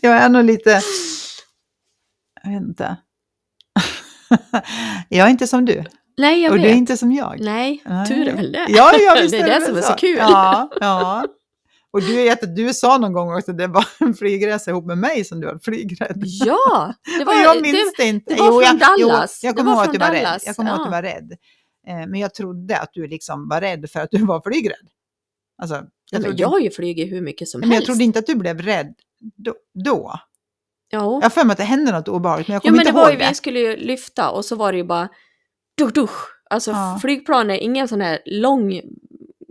Jag 0.00 0.12
är 0.16 0.28
nog 0.28 0.45
lite, 0.45 0.80
jag 2.45 2.50
vet 2.52 2.62
inte. 2.62 2.97
Jag 5.09 5.26
är 5.26 5.30
inte 5.30 5.47
som 5.47 5.64
du, 5.64 5.85
Nej, 6.18 6.42
jag 6.42 6.50
och 6.52 6.57
vet. 6.59 6.64
du 6.64 6.71
är 6.71 6.75
inte 6.75 6.97
som 6.97 7.12
jag. 7.12 7.40
Nej, 7.40 7.83
Nej. 7.87 8.07
tur 8.07 8.28
är 8.28 8.37
väl 8.37 8.52
det. 8.52 8.66
Ja, 8.68 8.92
ja 8.99 9.16
visst 9.23 9.30
det 9.30 9.38
är 9.38 9.45
det 9.45 9.50
väl 9.50 9.62
som 9.62 9.76
är 9.76 9.83
så 9.83 9.92
kul. 9.92 10.16
Ja, 10.18 10.71
ja. 10.80 11.25
Och 11.99 12.05
du 12.05 12.17
vet 12.17 12.43
att 12.43 12.57
du 12.57 12.75
sa 12.75 12.99
någon 12.99 13.12
gång 13.12 13.35
också 13.37 13.50
att 13.50 13.59
det 13.59 13.67
var 13.67 13.87
en 13.99 14.14
flygresa 14.14 14.71
ihop 14.71 14.85
med 14.87 14.99
mig 14.99 15.25
som 15.25 15.40
du 15.40 15.47
var 15.47 15.59
flygrädd. 15.62 16.23
Ja, 16.25 16.95
det 17.19 17.21
Och 17.21 17.26
var, 17.26 17.35
jag 17.43 17.62
minns 17.62 17.75
det, 17.97 18.02
det 18.02 18.09
inte. 18.09 18.35
det 18.35 18.40
var 18.43 18.50
från 18.52 18.62
jag, 18.62 18.78
Dallas. 19.09 19.40
Jo, 19.43 19.47
jag 19.49 19.57
kommer 19.57 19.73
ihåg 19.73 19.81
att 19.83 19.93
du 19.93 19.99
var 19.99 20.11
rädd. 20.11 20.25
Dallas, 20.25 20.47
Jag 20.47 20.57
kommer 20.57 20.71
ihåg 20.71 20.78
att 20.81 20.85
du 20.87 20.97
ja. 20.97 20.97
var 20.97 21.02
rädd. 21.02 21.33
Men 22.11 22.21
jag 22.21 22.35
trodde 22.35 22.78
att 22.78 22.90
du 22.93 23.07
liksom 23.07 23.49
var 23.49 23.61
rädd 23.61 23.90
för 23.90 24.00
att 24.00 24.11
du 24.11 24.25
var 24.26 24.40
flygrädd. 24.50 24.88
Alltså, 25.62 25.75
jag, 25.75 25.85
ja, 26.11 26.19
trodde, 26.25 26.43
jag 26.43 26.49
har 26.49 26.59
ju 26.59 26.71
flugit 26.71 27.12
hur 27.12 27.21
mycket 27.21 27.49
som 27.49 27.61
men 27.61 27.69
jag 27.69 27.75
helst. 27.75 27.87
trodde 27.87 28.05
inte 28.05 28.19
att 28.19 28.26
du 28.26 28.35
blev 28.35 28.62
rädd 28.62 28.95
då. 29.37 29.55
då. 29.85 30.12
Ja. 30.90 30.99
Jag 31.14 31.23
har 31.23 31.31
för 31.31 31.45
mig 31.45 31.52
att 31.52 31.59
det 31.59 31.64
hände 31.64 31.93
något 31.93 32.09
obehagligt, 32.09 32.49
men 32.49 32.55
jag 32.55 32.62
Jo, 32.64 32.69
kommer 32.69 32.76
men 32.76 32.85
det 32.85 32.88
inte 32.88 33.00
var 33.00 33.09
ju, 33.09 33.12
ihåg 33.14 33.21
det. 33.23 33.28
vi 33.28 33.35
skulle 33.35 33.59
ju 33.61 33.76
lyfta 33.76 34.31
och 34.31 34.45
så 34.45 34.57
var 34.57 34.73
det 34.73 34.78
ju 34.78 34.85
bara 34.85 35.09
dusch, 35.78 35.93
dusch. 35.93 36.35
Alltså 36.50 36.71
Ja. 36.71 36.99
flygplan 37.02 37.50
är 37.50 37.55
ingen 37.57 37.88
sån 37.88 38.00
här 38.00 38.19
lång 38.26 38.83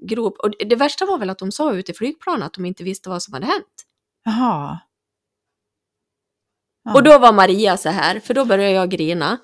grop. 0.08 0.38
Och 0.40 0.52
det- 0.70 0.76
värsta 0.76 1.06
var 1.06 1.18
väl 1.18 1.30
att 1.30 1.40
de 1.40 1.52
sa 1.52 1.74
ute 1.74 1.92
i 1.92 1.96
flygplanet 1.96 2.46
att 2.46 2.54
de 2.54 2.66
inte 2.66 2.84
visste 2.84 3.10
vad 3.10 3.24
som 3.24 3.34
hade 3.34 3.46
hänt. 3.46 3.86
Jaha. 4.26 4.80
Ja. 6.84 6.94
Och 6.94 7.04
då 7.04 7.20
var 7.20 7.34
Maria 7.34 7.78
så 7.78 7.90
här, 7.90 8.20
för 8.20 8.34
då 8.34 8.46
började 8.46 8.72
jag 8.74 8.90
grina. 8.90 9.38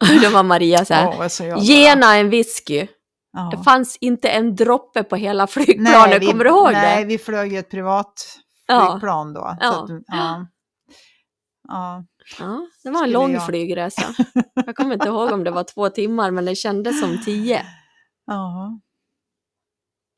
Och 0.00 0.06
då 0.22 0.28
var 0.30 0.42
Maria 0.42 0.84
så 0.84 0.94
här, 0.94 1.30
jag 1.46 1.58
gena 1.60 2.16
en 2.16 2.30
whisky. 2.30 2.86
Ja. 3.32 3.48
Det 3.56 3.64
fanns 3.64 3.96
inte 4.00 4.28
en 4.28 4.56
droppe 4.56 5.02
på 5.02 5.16
hela 5.16 5.46
flygplanet, 5.46 6.22
vi, 6.22 6.26
kommer 6.26 6.44
du 6.44 6.50
ihåg 6.50 6.72
nej, 6.72 7.02
det? 7.02 7.08
vi 7.08 7.18
flög 7.18 7.52
ju 7.52 7.58
ett 7.58 7.70
privat 7.70 8.38
flygplan 8.66 9.32
då. 9.32 9.56
Ja. 9.60 9.82
Att, 9.84 9.90
ja. 10.06 10.46
Ja. 11.68 12.04
Ja, 12.38 12.66
det 12.84 12.90
var 12.90 13.04
en 13.04 13.10
lång 13.10 13.32
jag. 13.32 13.46
flygresa. 13.46 14.02
Jag 14.66 14.76
kommer 14.76 14.94
inte 14.94 15.08
ihåg 15.08 15.32
om 15.32 15.44
det 15.44 15.50
var 15.50 15.64
två 15.64 15.88
timmar, 15.88 16.30
men 16.30 16.44
det 16.44 16.54
kändes 16.54 17.00
som 17.00 17.24
tio. 17.24 17.62
ja. 18.26 18.78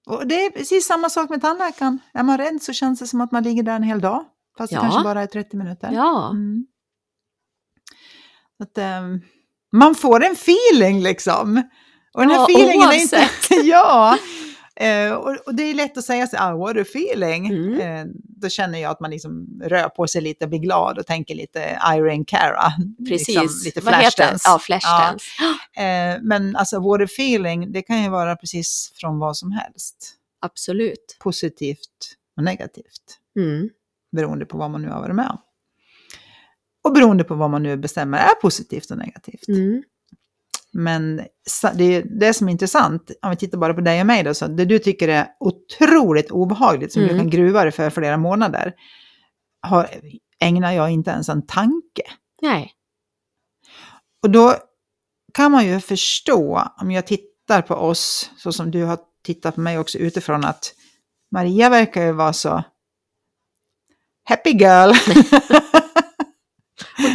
Och 0.08 0.26
det 0.26 0.44
är 0.46 0.50
precis 0.50 0.86
samma 0.86 1.08
sak 1.10 1.30
med 1.30 1.40
tandläkaren. 1.42 1.98
Är 2.14 2.22
man 2.22 2.38
rädd 2.38 2.62
så 2.62 2.72
känns 2.72 2.98
det 2.98 3.06
som 3.06 3.20
att 3.20 3.32
man 3.32 3.42
ligger 3.42 3.62
där 3.62 3.76
en 3.76 3.82
hel 3.82 4.00
dag. 4.00 4.24
Fast 4.58 4.72
Ja. 4.72 4.78
det 4.78 4.82
kanske 4.82 5.02
bara 5.04 5.22
är 5.22 5.26
30 5.26 5.56
minuter. 5.56 5.90
Ja, 5.92 6.28
Mm. 6.30 6.66
Att, 8.62 8.78
ehm, 8.78 9.20
man 9.72 9.94
får 9.94 10.24
en 10.24 10.32
feeling 10.32 11.02
liksom. 11.02 11.62
Och 12.14 12.20
den 12.20 12.30
här 12.30 12.36
Ja, 12.38 12.44
feelingen 12.48 12.88
är 12.88 13.02
inte... 13.02 13.16
oavsett. 13.16 13.64
ja. 13.64 14.18
Eh, 14.80 15.12
och, 15.12 15.37
och 15.47 15.54
det 15.54 15.62
är 15.62 15.75
lätt 15.75 15.99
att 15.99 16.04
säga 16.04 16.26
så 16.26 16.37
ah, 16.38 16.56
what 16.56 16.76
a 16.76 16.80
feeling. 16.80 17.47
Mm. 17.47 17.80
Eh, 17.80 18.12
då 18.14 18.49
känner 18.49 18.78
jag 18.78 18.90
att 18.90 19.00
man 19.00 19.11
liksom 19.11 19.61
rör 19.64 19.88
på 19.88 20.06
sig 20.06 20.23
lite, 20.23 20.47
blir 20.47 20.58
glad 20.58 20.99
och 20.99 21.06
tänker 21.06 21.35
lite 21.35 21.78
Irene 21.94 22.25
Cara. 22.25 22.73
precis. 23.08 23.28
Liksom, 23.28 23.61
lite 23.64 23.80
Vad 23.80 23.94
heter 23.94 24.04
det? 24.04 24.38
flashdance. 24.38 24.49
Ja, 24.49 24.58
flashdance. 24.58 25.25
Eh, 25.76 26.23
men 26.23 26.56
alltså 26.56 26.80
what 26.80 27.00
a 27.00 27.04
feeling, 27.04 27.73
det 27.73 27.82
kan 27.82 28.02
ju 28.02 28.08
vara 28.08 28.37
precis 28.37 28.92
från 28.94 29.18
vad 29.18 29.37
som 29.37 29.52
helst. 29.52 30.14
Absolut. 30.40 31.16
Positivt 31.20 32.16
och 32.37 32.42
negativt. 32.42 33.18
Mm. 33.37 33.68
beroende 34.16 34.46
på 34.46 34.59
vad 34.59 34.70
man 34.70 34.83
nu 34.83 34.88
har 34.88 35.00
varit 35.00 35.14
med 35.16 35.29
om. 35.29 35.38
Och 36.85 36.92
beroende 36.94 37.24
på 37.24 37.35
vad 37.35 37.50
man 37.50 37.62
nu 37.62 37.76
bestämmer 37.76 38.18
är 38.18 38.35
positivt 38.42 38.90
och 38.90 38.98
negativt. 38.98 39.48
Mm. 39.48 39.83
Men 40.80 41.16
det, 41.74 41.84
är 41.84 42.18
det 42.20 42.34
som 42.34 42.48
är 42.48 42.52
intressant, 42.52 43.10
om 43.22 43.30
vi 43.30 43.36
tittar 43.36 43.58
bara 43.58 43.74
på 43.74 43.80
dig 43.80 44.00
och 44.00 44.06
mig 44.06 44.22
då, 44.22 44.34
så 44.34 44.46
det 44.46 44.64
du 44.64 44.78
tycker 44.78 45.08
är 45.08 45.26
otroligt 45.40 46.30
obehagligt, 46.30 46.92
som 46.92 47.02
Mm. 47.02 47.14
du 47.14 47.20
kan 47.20 47.30
gruva 47.30 47.62
dig 47.62 47.72
för 47.72 47.90
flera 47.90 48.16
månader, 48.16 48.72
har, 49.66 49.88
ägnar 50.40 50.72
jag 50.72 50.90
inte 50.90 51.10
ens 51.10 51.28
en 51.28 51.46
tanke. 51.46 52.02
Nej. 52.42 52.72
Och 54.22 54.30
då 54.30 54.54
kan 55.34 55.52
man 55.52 55.66
ju 55.66 55.80
förstå, 55.80 56.62
om 56.80 56.90
jag 56.90 57.06
tittar 57.06 57.62
på 57.62 57.74
oss, 57.74 58.30
så 58.36 58.52
som 58.52 58.70
du 58.70 58.84
har 58.84 58.98
tittat 59.24 59.54
på 59.54 59.60
mig 59.60 59.78
också 59.78 59.98
utifrån, 59.98 60.44
att 60.44 60.74
Maria 61.32 61.68
verkar 61.68 62.02
ju 62.06 62.12
vara 62.12 62.32
så 62.32 62.62
happy 64.24 64.50
girl. 64.50 64.92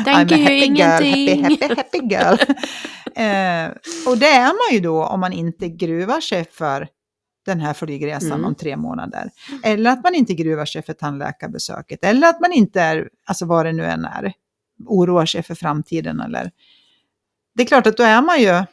Tänker 0.04 0.36
I'm 0.36 0.36
a 0.36 0.38
ju 0.38 0.44
happy 0.44 0.66
ingenting. 0.66 1.26
Girl, 1.26 1.42
happy, 1.42 1.66
happy, 1.68 1.76
happy 1.76 1.98
girl. 2.16 2.56
eh, 3.16 3.72
och 4.08 4.18
det 4.18 4.28
är 4.30 4.46
man 4.48 4.74
ju 4.76 4.80
då 4.80 5.06
om 5.06 5.20
man 5.20 5.34
inte 5.34 5.68
gruvar 5.70 6.22
sig 6.22 6.46
för 6.52 6.88
den 7.46 7.60
här 7.60 7.74
flygresan 7.74 8.32
Mm. 8.32 8.46
om 8.46 8.56
tre 8.56 8.78
månader. 8.78 9.30
Eller 9.64 9.90
att 9.92 10.04
man 10.04 10.16
inte 10.16 10.34
gruvar 10.34 10.66
sig 10.66 10.82
för 10.82 10.94
tandläkarbesöket. 10.94 12.04
Eller 12.04 12.28
att 12.30 12.40
man 12.42 12.52
inte 12.52 12.82
är, 12.82 13.10
alltså 13.26 13.46
vad 13.46 13.66
det 13.66 13.72
nu 13.74 13.86
än 13.86 14.06
är, 14.06 14.34
oroar 14.86 15.26
sig 15.26 15.44
för 15.44 15.56
framtiden. 15.56 16.20
Eller. 16.20 16.52
Det 17.56 17.64
är 17.64 17.68
klart 17.68 17.88
att 17.88 17.98
då 17.98 18.04
är 18.04 18.22
man 18.22 18.42
ju 18.42 18.64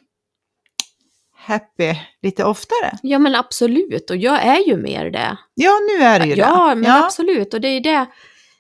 happy 1.37 1.95
lite 2.23 2.45
oftare. 2.45 2.99
Ja 3.03 3.19
men 3.19 3.35
absolut, 3.35 4.11
och 4.11 4.17
jag 4.17 4.43
är 4.43 4.69
ju 4.69 4.77
mer 4.77 5.11
det. 5.11 5.37
Ja, 5.55 5.71
nu 5.91 6.05
är 6.05 6.21
det 6.21 6.27
ju 6.27 6.35
Ja, 6.35 6.69
det. 6.69 6.75
men 6.75 6.91
absolut, 6.91 7.55
och 7.55 7.61
det 7.61 7.69
är 7.69 7.81
det. 7.81 8.07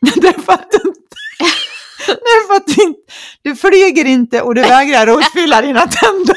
Därför 0.22 0.52
att, 0.52 0.74
du- 2.06 2.14
därför 2.14 2.54
att 2.56 2.66
du, 2.66 2.82
inte- 2.82 3.12
du 3.42 3.56
flyger 3.56 4.04
inte 4.04 4.42
och 4.42 4.54
du 4.54 4.60
vägrar 4.62 5.06
rotfylla 5.06 5.62
dina 5.62 5.80
tänder. 5.80 6.36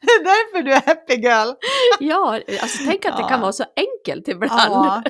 Det 0.00 0.06
är 0.12 0.24
därför 0.24 0.62
du 0.62 0.72
är 0.72 0.80
happy 0.86 1.14
girl. 1.14 1.52
Ja, 2.00 2.40
alltså 2.62 2.78
tänk 2.86 3.04
att 3.04 3.16
det 3.16 3.22
Ja. 3.22 3.28
kan 3.28 3.40
vara 3.40 3.52
så 3.52 3.64
enkelt 3.76 4.28
ibland. 4.28 4.52
Ja. 4.74 5.02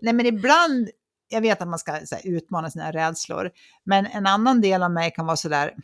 Nej 0.00 0.14
men 0.14 0.26
ibland, 0.26 0.88
jag 1.28 1.40
vet 1.40 1.62
att 1.62 1.68
man 1.68 1.78
ska 1.78 1.92
så 2.04 2.14
här, 2.14 2.22
utmana 2.26 2.70
sina 2.70 2.92
rädslor, 2.92 3.50
men 3.84 4.06
en 4.06 4.26
annan 4.26 4.60
del 4.60 4.82
av 4.82 4.90
mig 4.90 5.10
kan 5.16 5.26
vara 5.26 5.36
sådär, 5.36 5.74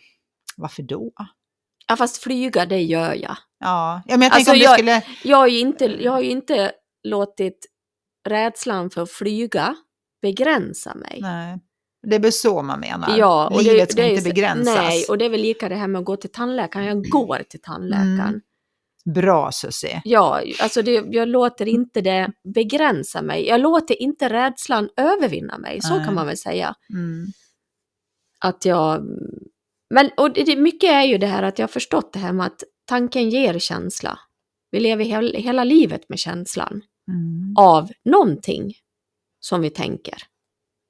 varför 0.56 0.82
då? 0.82 1.10
Ja, 1.88 1.96
fast 1.96 2.22
flyga, 2.22 2.66
det 2.66 2.82
gör 2.82 3.14
jag. 3.14 3.36
Ja, 3.58 4.02
ja 4.06 4.16
men 4.16 4.22
jag 4.22 4.34
Alltså, 4.34 4.50
tänker 4.52 4.68
om 4.68 4.70
jag- 4.88 5.02
skulle... 5.02 5.02
Jag 5.24 5.36
har 5.36 5.46
ju 5.46 5.58
inte, 5.58 5.84
jag 5.84 6.12
har 6.12 6.20
inte 6.22 6.72
låtit 7.04 7.66
rädslan 8.28 8.90
för 8.90 9.02
att 9.02 9.10
flyga 9.12 9.76
begränsa 10.22 10.94
mig. 10.94 11.18
Nej, 11.22 11.58
det 12.06 12.16
är 12.16 12.20
väl 12.20 12.32
så 12.32 12.62
man 12.62 12.80
menar. 12.80 13.18
Ja, 13.18 13.48
och 13.48 13.62
Livet 13.62 13.88
det, 13.88 13.92
ska 13.92 14.02
det 14.02 14.08
är 14.08 14.10
inte 14.10 14.22
så- 14.22 14.28
begränsas. 14.28 14.74
Nej, 14.76 15.04
och 15.08 15.18
det 15.18 15.24
är 15.24 15.28
väl 15.28 15.40
lika 15.40 15.68
det 15.68 15.74
här 15.74 15.88
med 15.88 15.98
att 15.98 16.04
gå 16.04 16.16
till 16.16 16.32
tandläkaren. 16.32 16.86
Jag 16.86 17.02
går 17.08 17.42
till 17.48 17.60
tandläkaren. 17.60 18.20
Mm. 18.20 18.40
Bra 19.04 19.52
Susie. 19.52 20.02
Ja, 20.04 20.42
alltså 20.60 20.82
det, 20.82 20.92
jag 21.10 21.28
låter 21.28 21.68
inte 21.68 22.00
det 22.00 22.32
begränsa 22.54 23.22
mig. 23.22 23.46
Jag 23.46 23.60
låter 23.60 24.02
inte 24.02 24.28
rädslan 24.28 24.88
övervinna 24.96 25.58
mig, 25.58 25.80
så 25.82 25.96
Nej. 25.96 26.04
kan 26.04 26.14
man 26.14 26.26
väl 26.26 26.36
säga. 26.36 26.74
Mm. 26.94 27.26
Att 28.38 28.64
jag... 28.64 29.02
Men 29.94 30.10
och 30.16 30.32
det, 30.32 30.44
det, 30.44 30.56
mycket 30.56 30.90
är 30.90 31.02
ju 31.02 31.18
det 31.18 31.26
här 31.26 31.42
att 31.42 31.58
jag 31.58 31.62
har 31.66 31.72
förstått 31.72 32.12
det 32.12 32.18
här 32.18 32.32
med 32.32 32.46
att 32.46 32.62
tanken 32.86 33.30
ger 33.30 33.58
känsla. 33.58 34.18
Vi 34.70 34.80
lever 34.80 35.04
hel, 35.04 35.34
hela 35.34 35.64
livet 35.64 36.08
med 36.08 36.18
känslan 36.18 36.82
Mm. 37.08 37.54
av 37.58 37.90
någonting 38.04 38.74
som 39.44 39.60
vi 39.60 39.70
tänker. 39.70 40.14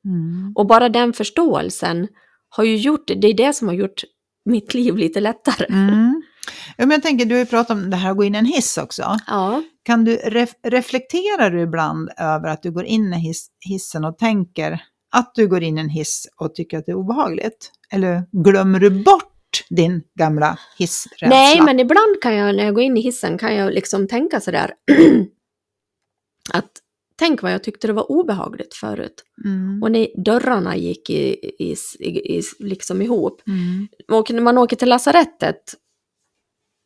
Mm. 0.05 0.53
Och 0.55 0.67
bara 0.67 0.89
den 0.89 1.13
förståelsen 1.13 2.09
har 2.49 2.65
ju 2.65 2.77
gjort, 2.77 3.07
det 3.07 3.29
är 3.29 3.35
det 3.35 3.53
som 3.53 3.69
har 3.69 3.75
gjort 3.75 4.05
mitt 4.45 4.75
liv 4.75 4.97
lite 4.97 5.21
lättare. 5.21 5.67
Mm. 5.67 6.23
Ja, 6.77 6.87
men 6.87 6.91
jag 6.91 7.03
tänker, 7.03 7.25
du 7.25 7.35
har 7.35 7.41
ju 7.41 7.47
pratat 7.47 7.71
om 7.71 7.91
det 7.91 7.97
här 7.97 8.11
att 8.11 8.17
gå 8.17 8.25
in 8.25 8.35
i 8.35 8.39
en 8.39 8.45
hiss 8.47 8.79
också. 8.79 9.17
Ja, 9.27 9.63
Kan 9.83 10.05
du 10.05 10.17
ref 10.17 10.51
reflektera 10.63 11.51
du 11.51 11.61
ibland 11.61 12.11
över 12.19 12.49
att 12.49 12.63
du 12.63 12.71
går 12.71 12.85
in 12.85 13.13
i 13.13 13.17
hiss 13.17 13.47
hissen 13.69 14.05
och 14.05 14.19
tänker 14.19 14.83
att 15.15 15.35
du 15.35 15.49
går 15.49 15.63
in 15.63 15.79
i 15.79 15.81
en 15.81 15.89
hiss 15.89 16.27
och 16.37 16.55
tycker 16.55 16.79
att 16.79 16.87
det 16.87 16.93
är 16.93 16.97
obehagligt? 16.97 17.71
Eller 17.93 18.23
glömmer 18.45 18.81
du 18.81 18.91
bort 18.91 19.65
din 19.71 20.03
gamla 20.19 20.59
hissrädsla? 20.79 21.29
Nej, 21.29 21.61
men 21.61 21.81
ibland 21.81 22.23
kan 22.23 22.35
jag 22.35 22.57
när 22.57 22.65
jag 22.65 22.75
går 22.75 22.85
in 22.85 22.97
i 22.97 23.01
hissen 23.01 23.39
kan 23.39 23.55
jag 23.55 23.73
liksom 23.73 24.09
tänka 24.09 24.41
sådär 24.41 24.71
att 26.53 26.71
tänk 27.23 27.43
vad 27.43 27.53
jag 27.53 27.63
tyckte 27.63 27.87
det 27.87 27.93
var 27.93 28.11
obehagligt 28.11 28.75
förut. 28.75 29.25
Mm. 29.45 29.83
Och 29.83 29.93
när 29.93 30.25
dörrarna 30.25 30.77
gick 30.77 31.11
i, 31.11 31.33
i, 31.59 31.77
i, 31.99 32.39
i, 32.39 32.43
liksom 32.59 33.03
ihop. 33.03 33.43
Mm. 33.47 33.89
Och 34.09 34.31
när 34.31 34.41
man 34.41 34.59
åker 34.59 34.77
till 34.77 34.89
lasarettet 34.89 35.75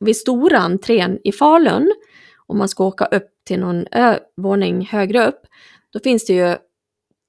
vid 0.05 0.17
stora 0.17 0.59
entrén 0.59 1.19
i 1.25 1.33
Falun 1.33 1.93
och 2.47 2.57
man 2.57 2.69
ska 2.69 2.85
åka 2.85 3.05
upp 3.05 3.29
till 3.47 3.61
någon 3.61 3.87
ö, 3.93 4.19
våning 4.37 4.87
högre 4.87 5.29
upp, 5.29 5.41
då 5.93 5.99
finns 5.99 6.27
det 6.27 6.33
ju 6.33 6.57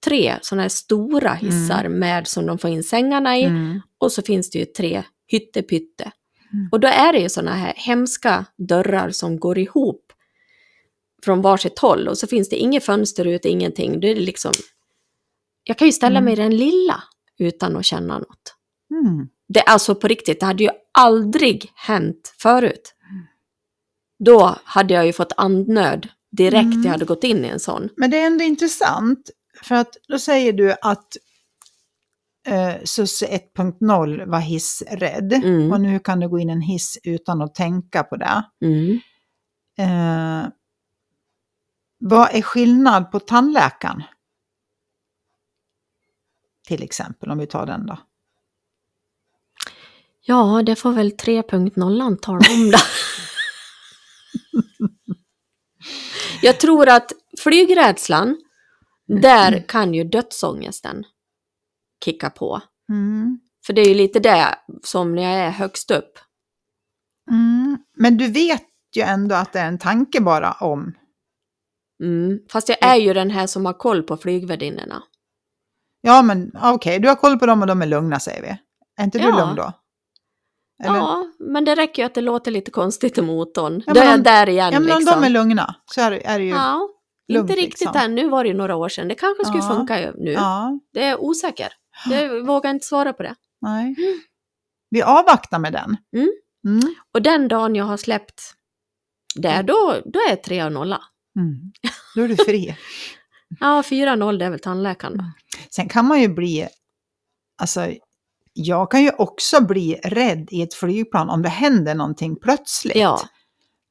tre 0.06 0.36
sådana 0.42 0.62
här 0.62 0.70
stora 0.70 1.34
hissar 1.34 1.90
med 1.90 2.28
som 2.28 2.46
de 2.46 2.58
får 2.58 2.70
in 2.70 2.84
sängarna 2.84 3.38
i 3.38 3.44
Mm. 3.44 3.82
och 3.98 4.12
så 4.12 4.22
finns 4.22 4.50
det 4.50 4.60
ju 4.60 4.66
tre 4.66 5.04
hyttepytte. 5.28 6.12
Mm. 6.54 6.70
Och 6.72 6.80
då 6.80 6.88
är 6.88 7.14
det 7.14 7.20
ju 7.20 7.30
sådana 7.30 7.56
här 7.56 7.74
hemska 7.76 8.46
dörrar 8.58 9.10
som 9.10 9.40
går 9.40 9.58
ihop 9.58 10.07
från 11.24 11.42
varsitt 11.42 11.80
håll 11.80 12.08
och 12.08 12.18
så 12.18 12.28
finns 12.28 12.50
det 12.50 12.56
inget 12.56 12.84
fönster 12.86 13.26
ut, 13.26 13.46
ingenting. 13.46 14.00
Det 14.00 14.12
är 14.12 14.16
liksom... 14.16 14.52
Jag 15.64 15.78
kan 15.78 15.88
ju 15.88 15.92
ställa 15.92 16.20
Mm. 16.20 16.26
mig 16.26 16.34
i 16.34 16.36
den 16.36 16.58
lilla 16.58 17.04
utan 17.40 17.76
att 17.78 17.86
känna 17.86 18.18
något. 18.20 18.56
Mm. 18.92 19.28
Det 19.50 19.60
är 19.60 19.70
alltså 19.70 19.96
på 19.96 20.08
riktigt, 20.08 20.40
det 20.40 20.46
hade 20.46 20.64
ju 20.64 20.70
aldrig 20.92 21.72
hänt 21.76 22.34
förut. 22.40 22.94
Då 24.26 24.56
hade 24.64 24.94
jag 24.94 25.06
ju 25.06 25.14
fått 25.14 25.34
andnöd 25.38 26.08
direkt 26.38 26.64
Mm. 26.66 26.84
jag 26.84 26.92
hade 26.92 27.06
gått 27.06 27.24
in 27.24 27.46
i 27.46 27.48
en 27.48 27.60
sån. 27.60 27.90
Men 27.98 28.12
det 28.12 28.18
är 28.18 28.26
ändå 28.28 28.44
intressant, 28.44 29.30
för 29.64 29.76
att 29.76 29.98
då 30.08 30.20
säger 30.20 30.54
du 30.54 30.76
att 30.82 31.18
eh, 32.48 32.74
Susse 32.84 33.26
1.0 33.58 34.26
var 34.32 34.40
hissrädd. 34.40 35.34
Mm. 35.34 35.72
Och 35.72 35.82
nu 35.82 36.00
kan 36.00 36.20
du 36.20 36.30
gå 36.30 36.40
in 36.40 36.50
i 36.50 36.54
en 36.54 36.62
hiss 36.62 36.98
utan 37.04 37.42
att 37.42 37.56
tänka 37.56 38.04
på 38.04 38.16
det. 38.16 38.44
Mm. 38.66 39.00
Eh, 39.80 40.50
vad 41.98 42.36
är 42.36 42.42
skillnad 42.42 43.12
på 43.12 43.20
tandläkaren? 43.20 44.04
Till 46.68 46.84
exempel, 46.84 47.32
om 47.32 47.38
vi 47.38 47.48
tar 47.48 47.66
den 47.66 47.86
då. 47.86 47.98
Ja, 50.22 50.64
det 50.66 50.76
får 50.76 50.92
väl 50.92 51.10
3.0 51.10 52.18
tala 52.18 52.46
om 52.54 52.72
det. 52.72 52.80
jag 56.42 56.60
tror 56.60 56.90
att 56.90 57.12
flygrädslan, 57.40 58.38
där 59.08 59.68
kan 59.68 59.94
ju 59.94 60.04
dödsångesten 60.04 61.04
kicka 62.06 62.30
på. 62.30 62.62
Mm. 62.90 63.40
För 63.66 63.74
det 63.74 63.82
är 63.82 63.88
ju 63.88 63.94
lite 63.94 64.20
det 64.20 64.56
som 64.84 65.16
när 65.16 65.24
jag 65.24 65.48
är 65.48 65.50
högst 65.52 65.92
upp. 65.92 66.20
Mm. 67.32 67.78
Men 67.96 68.18
du 68.18 68.32
vet 68.32 68.64
ju 68.96 69.02
ändå 69.02 69.36
att 69.36 69.54
det 69.54 69.60
är 69.60 69.68
en 69.68 69.80
tanke 69.80 70.22
bara 70.22 70.52
om. 70.52 70.94
Mm. 72.04 72.40
Fast 72.52 72.70
jag 72.70 72.78
är 72.82 72.96
ju 72.96 73.14
den 73.14 73.30
här 73.30 73.48
som 73.48 73.66
har 73.66 73.74
koll 73.74 74.04
på 74.04 74.18
flygvärdinnorna. 74.18 75.04
Ja, 76.02 76.22
men 76.22 76.52
okej, 76.64 77.00
du 77.00 77.08
har 77.08 77.16
koll 77.16 77.40
på 77.40 77.46
dem 77.46 77.62
och 77.62 77.68
de 77.68 77.82
är 77.82 77.86
lugna 77.86 78.20
säger 78.20 78.42
vi. 78.42 78.58
Är 79.00 79.04
inte 79.04 79.18
du 79.20 79.24
Ja. 79.26 79.38
lugn 79.46 79.56
då? 79.56 79.74
Eller? 80.84 80.96
Ja, 80.98 81.26
men 81.40 81.66
det 81.66 81.76
räcker 81.76 82.02
ju 82.02 82.06
att 82.06 82.14
det 82.14 82.22
låter 82.22 82.52
lite 82.52 82.72
konstigt 82.72 83.18
i 83.18 83.22
motorn. 83.22 83.84
Ja, 83.88 83.94
Då 83.94 84.00
är 84.00 84.06
jag 84.06 84.24
där 84.24 84.50
igen 84.50 84.74
Ja, 84.74 84.80
men 84.80 84.92
om 84.92 85.00
liksom. 85.00 85.22
de 85.22 85.26
är 85.26 85.30
lugna 85.30 85.76
så 85.86 86.02
är, 86.02 86.12
är 86.12 86.40
det 86.40 86.46
ju... 86.46 86.52
Ja. 86.52 86.90
Ja, 87.26 87.34
lugnt, 87.34 87.50
inte 87.50 87.62
riktigt 87.62 87.80
liksom. 87.82 88.02
än. 88.02 88.16
Nu 88.16 88.30
var 88.30 88.44
det 88.44 88.48
ju 88.48 88.54
några 88.56 88.76
år 88.76 88.90
sedan. 88.90 89.08
Det 89.08 89.16
kanske 89.16 89.46
skulle 89.46 89.64
Ja. 89.64 89.76
funka 89.76 90.12
nu. 90.18 90.38
Det 90.94 91.04
är 91.04 91.22
osäker. 91.22 91.74
Jag 92.10 92.46
vågar 92.46 92.72
inte 92.72 92.86
svara 92.86 93.14
på 93.14 93.24
det. 93.24 93.36
nej. 93.62 93.96
Vi 94.90 95.02
avvaktar 95.02 95.60
med 95.60 95.74
den. 95.74 95.98
Mm. 96.16 96.30
Mm. 96.68 96.96
Och 97.14 97.22
den 97.22 97.48
dagen 97.48 97.76
jag 97.76 97.86
har 97.86 97.98
släppt 97.98 98.42
där, 99.36 99.64
då, 99.64 100.02
då 100.06 100.20
är 100.32 100.36
3 100.36 100.64
och 100.64 100.72
0. 100.72 100.96
Mm. 101.38 101.72
Då 102.16 102.22
är 102.24 102.28
du 102.28 102.36
fri. 102.36 102.76
Ja, 103.60 103.82
4-0 103.82 104.38
det 104.40 104.46
är 104.46 104.50
väl 104.50 104.60
tandläkaren 104.60 105.14
Mm. 105.14 105.26
Sen 105.72 105.90
kan 105.90 106.06
man 106.06 106.22
ju 106.22 106.28
bli, 106.28 106.68
alltså 107.62 107.88
jag 108.54 108.92
kan 108.92 109.04
ju 109.04 109.12
också 109.12 109.64
bli 109.64 110.00
rädd 110.04 110.48
i 110.52 110.62
ett 110.62 110.74
flygplan 110.74 111.30
om 111.30 111.42
det 111.42 111.50
händer 111.50 111.96
någonting 111.96 112.36
plötsligt. 112.36 112.96
Ja. 112.96 113.22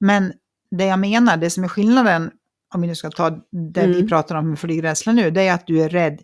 Men 0.01 0.33
det 0.71 0.85
jag 0.85 0.99
menar, 0.99 1.37
det 1.37 1.51
som 1.51 1.65
är 1.65 1.69
skillnaden, 1.69 2.31
om 2.75 2.81
vi 2.81 2.87
nu 2.87 2.95
ska 2.95 3.11
ta 3.11 3.31
det 3.75 3.87
vi 3.87 3.95
Mm. 3.97 4.09
pratar 4.09 4.35
om 4.35 4.51
med 4.51 4.59
flygrädsla 4.59 5.13
nu, 5.13 5.31
det 5.31 5.43
är 5.43 5.55
att 5.55 5.67
du 5.67 5.83
är 5.83 5.89
rädd 5.89 6.21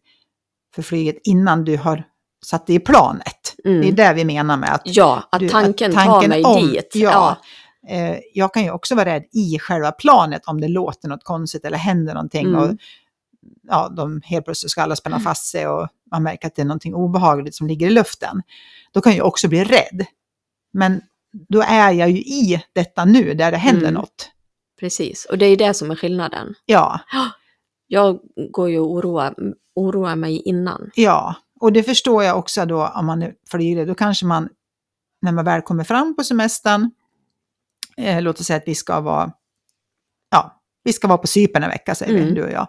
för 0.75 0.83
flyget 0.83 1.17
innan 1.25 1.65
du 1.65 1.77
har 1.77 2.05
satt 2.47 2.67
dig 2.67 2.77
i 2.77 2.81
planet. 2.81 3.55
Mm. 3.65 3.81
Det 3.81 3.89
är 3.89 3.93
det 3.93 4.15
vi 4.15 4.25
menar 4.25 4.57
med 4.57 4.75
att 4.75 4.83
Ja, 4.85 5.29
att 5.33 5.41
du- 5.41 5.49
tanken, 5.49 5.99
att 5.99 6.05
tar 6.07 6.29
mig 6.29 6.45
om- 6.45 6.67
dit. 6.73 6.91
Ja. 6.95 7.37
Eh, 7.89 8.19
jag 8.35 8.55
kan 8.55 8.63
ju 8.65 8.71
också 8.71 8.95
vara 8.95 9.05
rädd 9.05 9.25
i 9.33 9.59
själva 9.59 9.93
planet 9.93 10.43
om 10.47 10.61
det 10.61 10.69
låter 10.69 11.09
något 11.09 11.25
konstigt 11.25 11.65
eller 11.65 11.79
händer 11.79 12.15
någonting. 12.15 12.47
Mm. 12.47 12.61
Och, 12.61 12.77
ja, 13.69 13.89
de 13.97 14.21
helt 14.25 14.45
plötsligt 14.45 14.71
ska 14.71 14.83
alla 14.83 14.97
spänna 14.97 15.21
fast 15.21 15.47
sig 15.51 15.67
och 15.69 15.89
man 16.11 16.23
märker 16.23 16.47
att 16.49 16.55
det 16.55 16.63
är 16.63 16.67
någonting 16.67 16.95
obehagligt 16.95 17.55
som 17.55 17.67
ligger 17.67 17.87
i 17.87 17.91
luften. 17.91 18.43
Då 18.93 19.01
kan 19.01 19.17
jag 19.17 19.27
också 19.27 19.49
bli 19.49 19.65
rädd. 19.65 20.07
Men 20.73 21.01
då 21.49 21.63
är 21.63 21.91
jag 21.93 22.11
ju 22.11 22.19
i 22.19 22.63
detta 22.73 23.05
nu 23.05 23.35
där 23.35 23.51
det 23.51 23.57
händer 23.57 23.89
Mm. 23.89 23.95
något. 23.95 24.31
Precis, 24.81 25.25
och 25.25 25.39
det 25.39 25.47
är 25.47 25.57
det 25.57 25.75
som 25.75 25.91
är 25.91 25.97
skillnaden. 25.97 26.55
Ja, 26.67 27.01
Jag 27.87 28.19
går 28.51 28.71
ju 28.71 28.79
och 28.79 28.91
oroar, 28.93 29.35
oroar 29.75 30.17
mig 30.17 30.41
innan. 30.43 30.91
ja. 30.95 31.35
Och 31.61 31.73
det 31.73 31.83
förstår 31.83 32.25
jag 32.25 32.39
också 32.39 32.67
då 32.67 32.87
om 32.87 33.07
man 33.07 33.23
är 33.23 33.35
flygrädd. 33.51 33.89
Då 33.89 33.95
kanske 33.95 34.27
man, 34.27 34.49
när 35.23 35.33
man 35.33 35.45
väl 35.45 35.63
kommer 35.63 35.85
fram 35.85 36.17
på 36.17 36.25
semestern, 36.25 36.91
eh, 37.97 38.23
låt 38.23 38.41
oss 38.41 38.47
säga 38.47 38.57
att 38.57 38.69
vi 38.69 38.75
ska 38.75 39.01
vara, 39.01 39.33
ja, 40.31 40.63
vi 40.85 40.93
ska 40.93 41.09
vara 41.09 41.19
på 41.19 41.27
Cypern 41.27 41.63
en 41.63 41.71
vecka 41.71 41.95
säger 41.95 42.15
vi, 42.15 42.21
Mm. 42.21 42.35
du 42.35 42.43
och 42.45 42.51
jag. 42.53 42.69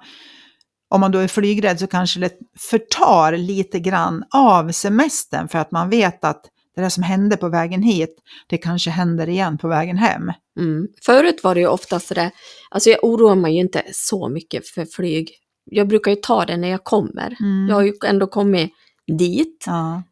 Om 0.90 1.02
man 1.02 1.12
då 1.12 1.20
är 1.20 1.28
flygrädd 1.28 1.80
så 1.80 1.88
kanske 1.88 2.20
det 2.20 2.32
förtar 2.70 3.38
lite 3.38 3.80
grann 3.80 4.24
av 4.34 4.72
semestern 4.72 5.48
för 5.48 5.60
att 5.60 5.72
man 5.72 5.90
vet 5.90 6.24
att 6.24 6.46
det 6.76 6.82
där 6.82 6.90
som 6.90 7.04
hände 7.04 7.38
på 7.38 7.50
vägen 7.50 7.84
hit, 7.84 8.16
det 8.48 8.58
kanske 8.58 8.90
händer 8.90 9.30
igen 9.30 9.58
på 9.58 9.68
vägen 9.68 9.98
hem. 9.98 10.32
Mm. 10.60 10.88
Förut 11.06 11.44
var 11.44 11.56
det 11.56 11.62
ju 11.62 11.68
oftast 11.68 12.16
det, 12.16 12.32
alltså 12.70 12.90
jag 12.90 13.04
oroar 13.04 13.36
mig 13.36 13.54
ju 13.54 13.60
inte 13.60 13.84
så 13.92 14.30
mycket 14.30 14.68
för 14.68 14.86
flyg. 14.86 15.30
Jag 15.66 15.88
brukar 15.88 16.12
ju 16.12 16.18
ta 16.18 16.46
det 16.46 16.58
när 16.58 16.68
jag 16.68 16.84
kommer. 16.84 17.38
Mm. 17.40 17.68
Jag 17.70 17.76
har 17.76 17.82
ju 17.84 17.94
ändå 18.06 18.28
kommit 18.28 18.72
dit. 19.18 19.64
Ja. 19.68 20.04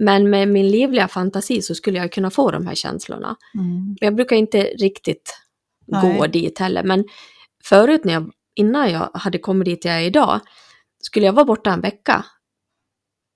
Men 0.00 0.30
med 0.30 0.48
min 0.48 0.68
livliga 0.70 1.08
fantasi 1.08 1.62
så 1.62 1.74
skulle 1.74 1.98
jag 1.98 2.12
kunna 2.12 2.30
få 2.30 2.50
de 2.50 2.66
här 2.66 2.74
känslorna. 2.74 3.36
Mm. 3.54 3.96
Jag 4.00 4.14
brukar 4.14 4.36
inte 4.36 4.62
riktigt 4.62 5.34
Nej. 5.86 6.16
gå 6.18 6.26
dit 6.26 6.58
heller. 6.58 6.82
Men 6.82 7.04
förut 7.64 8.04
när 8.04 8.12
jag, 8.12 8.30
innan 8.54 8.90
jag 8.92 9.10
hade 9.14 9.38
kommit 9.38 9.64
dit 9.66 9.84
jag 9.84 9.94
är 9.94 10.00
idag, 10.00 10.40
skulle 11.02 11.26
jag 11.26 11.32
vara 11.32 11.44
borta 11.44 11.70
en 11.72 11.80
vecka. 11.80 12.24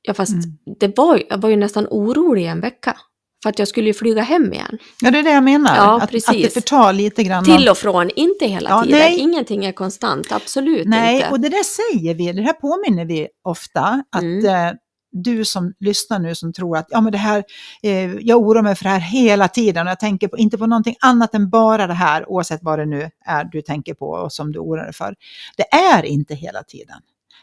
Ja 0.02 0.14
fast 0.14 0.32
Mm. 0.32 0.56
det 0.80 0.96
var, 0.96 1.22
jag 1.28 1.38
var 1.38 1.48
ju 1.50 1.56
nästan 1.56 1.86
orolig 1.90 2.46
en 2.46 2.60
vecka. 2.60 2.96
För 3.42 3.50
att 3.50 3.58
jag 3.58 3.68
skulle 3.68 3.86
ju 3.86 3.94
flyga 3.94 4.22
hem 4.22 4.52
igen. 4.52 4.78
ja, 5.02 5.10
det 5.10 5.18
är 5.18 5.22
det 5.22 5.30
jag 5.32 5.44
menar. 5.44 5.76
Ja, 5.76 5.96
att, 5.96 6.02
att 6.02 6.10
det 6.10 6.12
precis. 6.26 6.54
förtar 6.54 6.92
lite 6.92 7.22
grann. 7.22 7.44
Till 7.44 7.68
och 7.68 7.78
från, 7.78 8.10
inte 8.10 8.46
hela 8.46 8.70
Ja, 8.70 8.82
tiden. 8.82 8.98
nej. 8.98 9.18
Ingenting 9.18 9.64
är 9.64 9.72
konstant, 9.72 10.32
absolut 10.32 10.88
Nej, 10.88 11.16
inte. 11.16 11.28
och 11.30 11.40
det 11.40 11.48
där 11.48 11.62
säger 11.62 12.14
vi, 12.14 12.32
det 12.32 12.42
här 12.42 12.52
påminner 12.52 13.04
vi 13.04 13.28
ofta, 13.44 14.02
att 14.16 14.22
Mm. 14.22 14.46
eh, 14.46 14.72
du 15.14 15.44
som 15.44 15.74
lyssnar 15.80 16.18
nu 16.18 16.34
som 16.34 16.52
tror 16.52 16.76
att 16.76 16.86
ja, 16.90 17.00
men 17.00 17.12
det 17.12 17.18
här, 17.18 17.44
eh, 17.82 18.14
jag 18.14 18.38
oroar 18.38 18.62
mig 18.62 18.74
för 18.74 18.84
det 18.84 18.90
här 18.90 19.00
hela 19.00 19.48
tiden 19.48 19.86
och 19.86 19.90
jag 19.90 20.00
tänker 20.00 20.28
på, 20.28 20.36
inte 20.38 20.58
på 20.58 20.66
någonting 20.66 20.96
annat 21.00 21.34
än 21.34 21.50
bara 21.50 21.86
det 21.86 21.94
här, 21.94 22.28
oavsett 22.28 22.60
vad 22.62 22.78
det 22.78 22.86
nu 22.86 23.10
är 23.24 23.44
du 23.44 23.62
tänker 23.62 23.94
på 23.94 24.06
och 24.06 24.32
som 24.32 24.52
du 24.52 24.58
oroar 24.58 24.84
dig 24.84 24.92
för. 24.92 25.14
Det 25.56 25.74
är 25.74 26.04
inte 26.04 26.34
hela 26.34 26.62
tiden. 26.62 26.96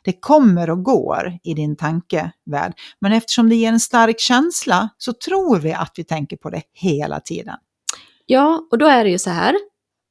Det 0.04 0.14
kommer 0.22 0.70
och 0.70 0.84
går 0.84 1.38
i 1.44 1.54
din 1.54 1.76
tankevärld, 1.76 2.74
men 3.00 3.14
eftersom 3.14 3.50
det 3.50 3.56
ger 3.56 3.70
en 3.70 3.80
stark 3.80 4.20
känsla 4.20 4.90
så 4.98 5.14
tror 5.14 5.60
vi 5.60 5.74
att 5.74 5.92
vi 5.96 6.04
tänker 6.04 6.38
på 6.38 6.50
det 6.50 6.62
hela 6.74 7.20
tiden. 7.20 7.56
Ja, 8.26 8.68
och 8.72 8.78
då 8.78 8.86
är 8.86 9.04
det 9.04 9.10
ju 9.10 9.20
så 9.20 9.30
här. 9.30 9.56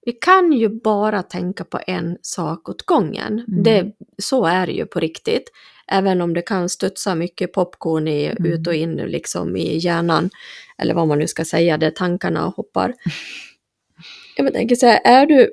Vi 0.07 0.13
kan 0.13 0.53
ju 0.53 0.69
bara 0.69 1.23
tänka 1.23 1.65
på 1.65 1.81
en 1.87 2.19
sak 2.23 2.69
åt 2.69 2.83
gången. 2.83 3.45
Mm. 3.49 3.63
Det, 3.63 3.93
så 4.19 4.45
är 4.45 4.67
det 4.67 4.73
ju 4.73 4.87
på 4.87 5.01
riktigt. 5.01 5.51
Även 5.91 6.21
om 6.21 6.35
det 6.35 6.43
kan 6.43 6.69
studsa 6.69 7.15
mycket 7.15 7.53
popcorn 7.53 8.09
i, 8.09 8.25
Mm. 8.27 8.53
ut 8.53 8.67
och 8.67 8.75
in 8.75 8.97
liksom 8.97 9.57
i 9.57 9.77
hjärnan. 9.79 10.31
Eller 10.79 10.95
vad 10.95 11.09
man 11.09 11.19
nu 11.19 11.27
ska 11.27 11.45
säga, 11.45 11.79
där 11.79 11.91
tankarna 11.91 12.41
hoppar. 12.41 12.95
Jag 14.37 14.53
tänker 14.53 14.77
så 14.77 14.87
här, 14.87 15.01
är 15.05 15.27
du, 15.27 15.51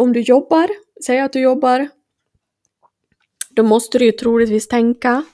om 0.00 0.12
du 0.12 0.20
jobbar, 0.20 0.68
säg 1.06 1.20
att 1.20 1.32
du 1.32 1.40
jobbar, 1.40 1.88
då 3.50 3.62
måste 3.62 3.98
du 3.98 4.04
ju 4.04 4.12
troligtvis 4.12 4.68
tänka 4.68 5.24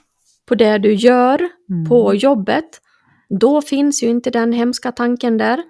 på 0.45 0.55
det 0.55 0.77
du 0.77 0.93
gör 0.93 1.49
Mm. 1.69 1.89
på 1.89 2.13
jobbet. 2.15 2.81
Då 3.39 3.61
finns 3.61 4.03
ju 4.03 4.07
inte 4.07 4.29
den 4.29 4.53
hemska 4.53 4.91
tanken 4.91 5.37
där. 5.37 5.63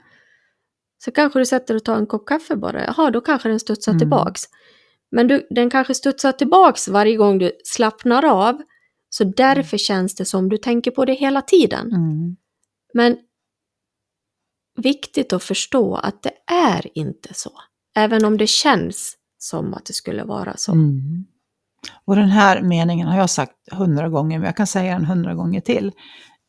Så 1.06 1.12
kanske 1.12 1.40
du 1.40 1.46
sätter 1.46 1.76
och 1.76 1.84
tar 1.84 1.96
en 1.96 2.06
kopp 2.08 2.26
kaffe 2.26 2.56
bara. 2.56 2.86
Jaha, 2.86 3.12
då 3.12 3.22
kanske 3.22 3.50
den 3.50 3.60
studsar 3.60 3.92
Mm. 3.92 4.00
tillbaks. 4.00 4.42
Men 5.12 5.28
du, 5.28 5.48
den 5.50 5.70
kanske 5.70 5.94
studsar 5.94 6.32
tillbaks 6.32 6.88
varje 6.88 7.18
gång 7.18 7.38
du 7.38 7.52
slappnar 7.64 8.26
av. 8.26 8.62
Så 9.10 9.24
därför 9.24 9.78
känns 9.78 10.16
det 10.16 10.26
som 10.26 10.50
du 10.50 10.58
tänker 10.58 10.92
på 10.92 11.06
det 11.06 11.14
hela 11.14 11.42
tiden. 11.42 11.88
Mm. 11.88 12.36
Men 12.94 13.18
viktigt 14.76 15.34
att 15.34 15.44
förstå 15.44 15.96
att 15.96 16.24
det 16.24 16.34
är 16.54 16.98
inte 16.98 17.34
så. 17.34 17.52
Även 17.96 18.26
om 18.26 18.38
det 18.38 18.48
känns 18.48 19.18
som 19.38 19.74
att 19.74 19.86
det 19.86 19.94
skulle 19.94 20.24
vara 20.24 20.58
så. 20.58 20.72
Mm. 20.72 21.26
Och 22.06 22.16
den 22.16 22.30
här 22.30 22.62
meningen 22.62 23.08
har 23.08 23.18
jag 23.18 23.30
sagt 23.30 23.56
hundra 23.72 24.10
gånger, 24.10 24.40
men 24.40 24.46
jag 24.46 24.58
kan 24.58 24.68
säga 24.68 24.94
den 24.94 25.06
hundra 25.06 25.36
gånger 25.36 25.62
till. 25.62 25.92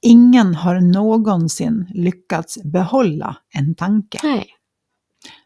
Ingen 0.03 0.55
har 0.55 0.81
någonsin 0.81 1.87
lyckats 1.95 2.63
behålla 2.65 3.37
en 3.55 3.75
tanke. 3.75 4.19
Nej. 4.23 4.47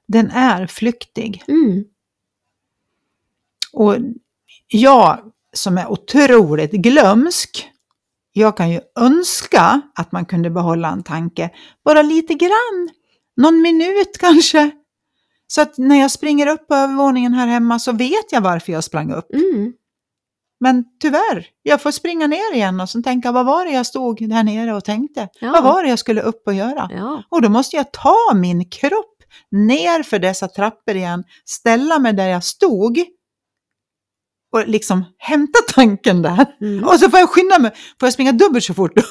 Den 0.09 0.31
är 0.31 0.67
flyktig. 0.67 1.43
Mm. 1.49 1.85
Och 3.75 3.97
jag 4.69 5.21
som 5.53 5.79
är 5.79 5.93
otroligt 5.93 6.71
glömsk. 6.71 7.71
Jag 8.33 8.57
kan 8.57 8.71
ju 8.71 8.81
önska 9.01 9.81
att 9.95 10.13
man 10.13 10.25
kunde 10.25 10.51
behålla 10.51 10.89
en 10.89 11.03
tanke, 11.03 11.51
bara 11.85 12.03
lite 12.03 12.35
grann, 12.35 12.89
någon 13.37 13.63
minut 13.63 14.19
kanske. 14.21 14.71
Så 15.47 15.61
att 15.61 15.79
när 15.79 16.01
jag 16.01 16.11
springer 16.11 16.47
upp 16.47 16.69
på 16.69 16.75
övervåningen 16.75 17.35
här 17.35 17.47
hemma 17.47 17.79
så 17.79 17.93
vet 17.93 18.33
jag 18.33 18.41
varför 18.41 18.73
jag 18.73 18.85
sprang 18.85 19.13
upp. 19.13 19.35
Mm. 19.35 19.73
Men 20.61 20.85
tyvärr, 21.01 21.47
jag 21.63 21.83
får 21.83 21.91
springa 21.91 22.27
ner 22.27 22.55
igen 22.55 22.81
och 22.81 22.89
så 22.89 23.03
tänka, 23.03 23.33
vad 23.33 23.47
var 23.47 23.65
det 23.65 23.71
jag 23.71 23.87
stod 23.87 24.29
där 24.29 24.43
nere 24.43 24.75
och 24.75 24.85
tänkte? 24.85 25.29
Ja. 25.41 25.51
Vad 25.53 25.65
var 25.65 25.83
det 25.83 25.89
jag 25.89 25.99
skulle 25.99 26.21
upp 26.21 26.43
och 26.47 26.55
göra? 26.55 26.89
Ja. 26.93 27.23
Och 27.29 27.43
då 27.43 27.49
måste 27.49 27.77
jag 27.77 27.93
ta 27.93 28.35
min 28.35 28.71
kropp 28.71 29.23
ner 29.51 30.03
för 30.03 30.19
dessa 30.19 30.49
trappor 30.49 30.97
igen, 30.97 31.25
ställa 31.45 31.99
mig 31.99 32.13
där 32.13 32.29
jag 32.29 32.45
stod 32.45 32.99
och 34.55 34.69
liksom 34.69 35.05
hämta 35.19 35.59
tanken 35.75 36.23
där. 36.23 36.57
Mm. 36.61 36.85
Och 36.85 37.01
så 37.01 37.11
får 37.11 37.19
jag 37.19 37.31
skynda 37.31 37.59
mig, 37.59 37.71
får 37.71 38.07
jag 38.07 38.13
springa 38.13 38.33
dubbelt 38.33 38.65
så 38.65 38.75
fort 38.75 38.99
upp. 38.99 39.05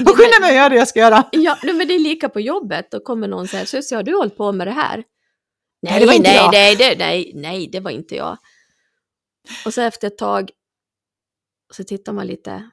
Och 0.00 0.16
skynda 0.16 0.40
mig 0.40 0.50
att 0.50 0.56
göra 0.56 0.68
det 0.68 0.76
jag 0.76 0.88
ska 0.88 1.00
göra. 1.00 1.24
Ja, 1.32 1.56
men 1.62 1.78
det 1.78 1.94
är 1.94 1.98
lika 1.98 2.28
på 2.28 2.40
jobbet. 2.40 2.90
Då 2.90 3.00
kommer 3.00 3.28
någon 3.28 3.48
säga, 3.48 3.66
Susie 3.66 3.96
har 3.96 4.02
du 4.02 4.14
hållit 4.16 4.36
på 4.36 4.52
med 4.52 4.66
det 4.66 4.70
här? 4.70 5.04
Nej, 5.82 6.00
det 6.00 6.06
var 6.06 6.12
inte 6.12 6.28
nej, 6.28 6.36
jag." 6.36 6.52
nej, 6.52 6.76
det, 6.76 6.98
nej, 6.98 7.32
nej, 7.34 7.68
det 7.72 7.80
var 7.80 7.90
inte 7.90 8.14
jag. 8.16 8.38
Och 9.66 9.74
så 9.74 9.80
efter 9.80 10.06
ett 10.06 10.18
tag 10.18 10.50
så 11.72 11.84
tittar 11.84 12.12
man 12.12 12.26
lite. 12.26 12.70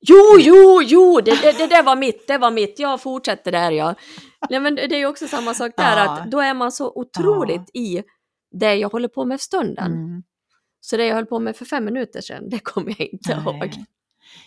Jo, 0.00 0.38
jo, 0.38 0.82
jo, 0.82 1.20
det, 1.20 1.42
det, 1.42 1.52
det 1.52 1.66
där 1.66 1.82
var 1.82 1.96
mitt, 1.96 2.26
det 2.26 2.38
var 2.38 2.50
mitt, 2.50 2.78
jag 2.78 3.00
fortsätter 3.00 3.52
där 3.52 3.70
jag. 3.70 3.94
Nej, 4.50 4.60
men 4.60 4.74
det 4.74 4.94
är 4.94 4.98
ju 4.98 5.06
också 5.06 5.28
samma 5.28 5.54
sak 5.54 5.72
där, 5.76 6.04
Ja. 6.04 6.10
att 6.10 6.30
då 6.30 6.40
är 6.40 6.54
man 6.54 6.72
så 6.72 6.92
otroligt 6.94 7.70
i 7.74 8.02
det 8.50 8.74
jag 8.74 8.88
håller 8.88 9.08
på 9.08 9.24
med 9.24 9.40
för 9.40 9.44
stunden. 9.44 9.92
Mm. 9.92 10.22
Så 10.80 10.96
det 10.96 11.06
jag 11.06 11.14
höll 11.14 11.26
på 11.26 11.38
med 11.38 11.56
för 11.56 11.64
fem 11.64 11.84
minuter 11.84 12.20
sedan, 12.20 12.48
det 12.48 12.58
kommer 12.58 12.94
jag 12.98 13.08
inte 13.08 13.32
ihåg. 13.32 13.58
Nej. 13.58 13.84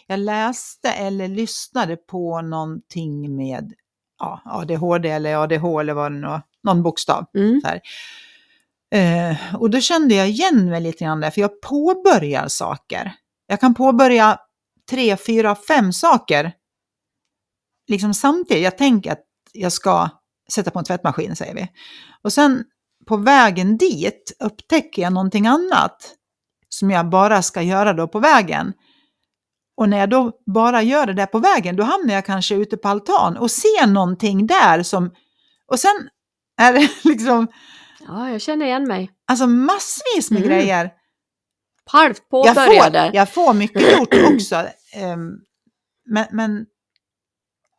Jag 0.07 0.19
läste 0.19 0.91
eller 0.91 1.27
lyssnade 1.27 1.97
på 1.97 2.41
någonting 2.41 3.35
med 3.35 3.73
ja, 4.19 4.41
ADHD 4.45 5.09
eller 5.09 5.35
ADH 5.35 5.65
eller 5.79 5.93
vad 5.93 6.11
det 6.11 6.15
nu 6.19 6.27
var, 6.27 6.41
någon 6.63 6.83
bokstav. 6.83 7.25
Mm. 7.35 7.61
Så 7.61 7.67
här. 7.67 7.81
Eh, 8.93 9.55
och 9.55 9.69
då 9.69 9.79
kände 9.79 10.15
jag 10.15 10.29
igen 10.29 10.69
mig 10.69 10.81
lite 10.81 11.03
grann 11.03 11.19
där, 11.19 11.31
för 11.31 11.41
jag 11.41 11.61
påbörjar 11.61 12.47
saker. 12.47 13.13
Jag 13.47 13.59
kan 13.59 13.73
påbörja 13.73 14.39
tre, 14.89 15.17
fyra, 15.17 15.55
fem 15.55 15.93
saker 15.93 16.53
liksom 17.87 18.13
samtidigt. 18.13 18.63
Jag 18.63 18.77
tänker 18.77 19.11
att 19.11 19.25
jag 19.51 19.71
ska 19.71 20.09
sätta 20.53 20.71
på 20.71 20.79
en 20.79 20.85
tvättmaskin, 20.85 21.35
säger 21.35 21.55
vi. 21.55 21.67
Och 22.21 22.33
sen 22.33 22.63
på 23.07 23.17
vägen 23.17 23.77
dit 23.77 24.35
upptäcker 24.39 25.01
jag 25.01 25.13
någonting 25.13 25.47
annat 25.47 26.15
som 26.73 26.91
jag 26.91 27.09
bara 27.09 27.41
ska 27.41 27.61
göra 27.61 27.93
då 27.93 28.07
på 28.07 28.19
vägen. 28.19 28.73
Och 29.77 29.89
när 29.89 29.97
jag 29.97 30.09
då 30.09 30.31
bara 30.53 30.81
gör 30.81 31.05
det 31.05 31.13
där 31.13 31.25
på 31.25 31.39
vägen, 31.39 31.75
då 31.75 31.83
hamnar 31.83 32.13
jag 32.13 32.25
kanske 32.25 32.55
ute 32.55 32.77
på 32.77 32.87
altan 32.89 33.37
och 33.37 33.51
ser 33.51 33.87
någonting 33.87 34.47
där 34.47 34.83
som... 34.83 35.11
Och 35.67 35.79
sen 35.79 36.09
är 36.57 36.73
det 36.73 36.89
liksom 37.09 37.47
Ja, 38.07 38.29
jag 38.29 38.41
känner 38.41 38.65
igen 38.65 38.87
mig. 38.87 39.09
alltså 39.27 39.47
massvis 39.47 40.31
med 40.31 40.43
Mm. 40.43 40.49
grejer. 40.49 40.91
Halvt 41.85 42.17
Jag 42.29 42.29
påbörjade. 42.55 43.05
får, 43.07 43.15
jag 43.15 43.29
får 43.33 43.53
mycket 43.53 43.97
gjort 43.99 44.13
också. 44.33 44.55
ehm, 44.93 45.31
men, 46.05 46.25
men 46.31 46.65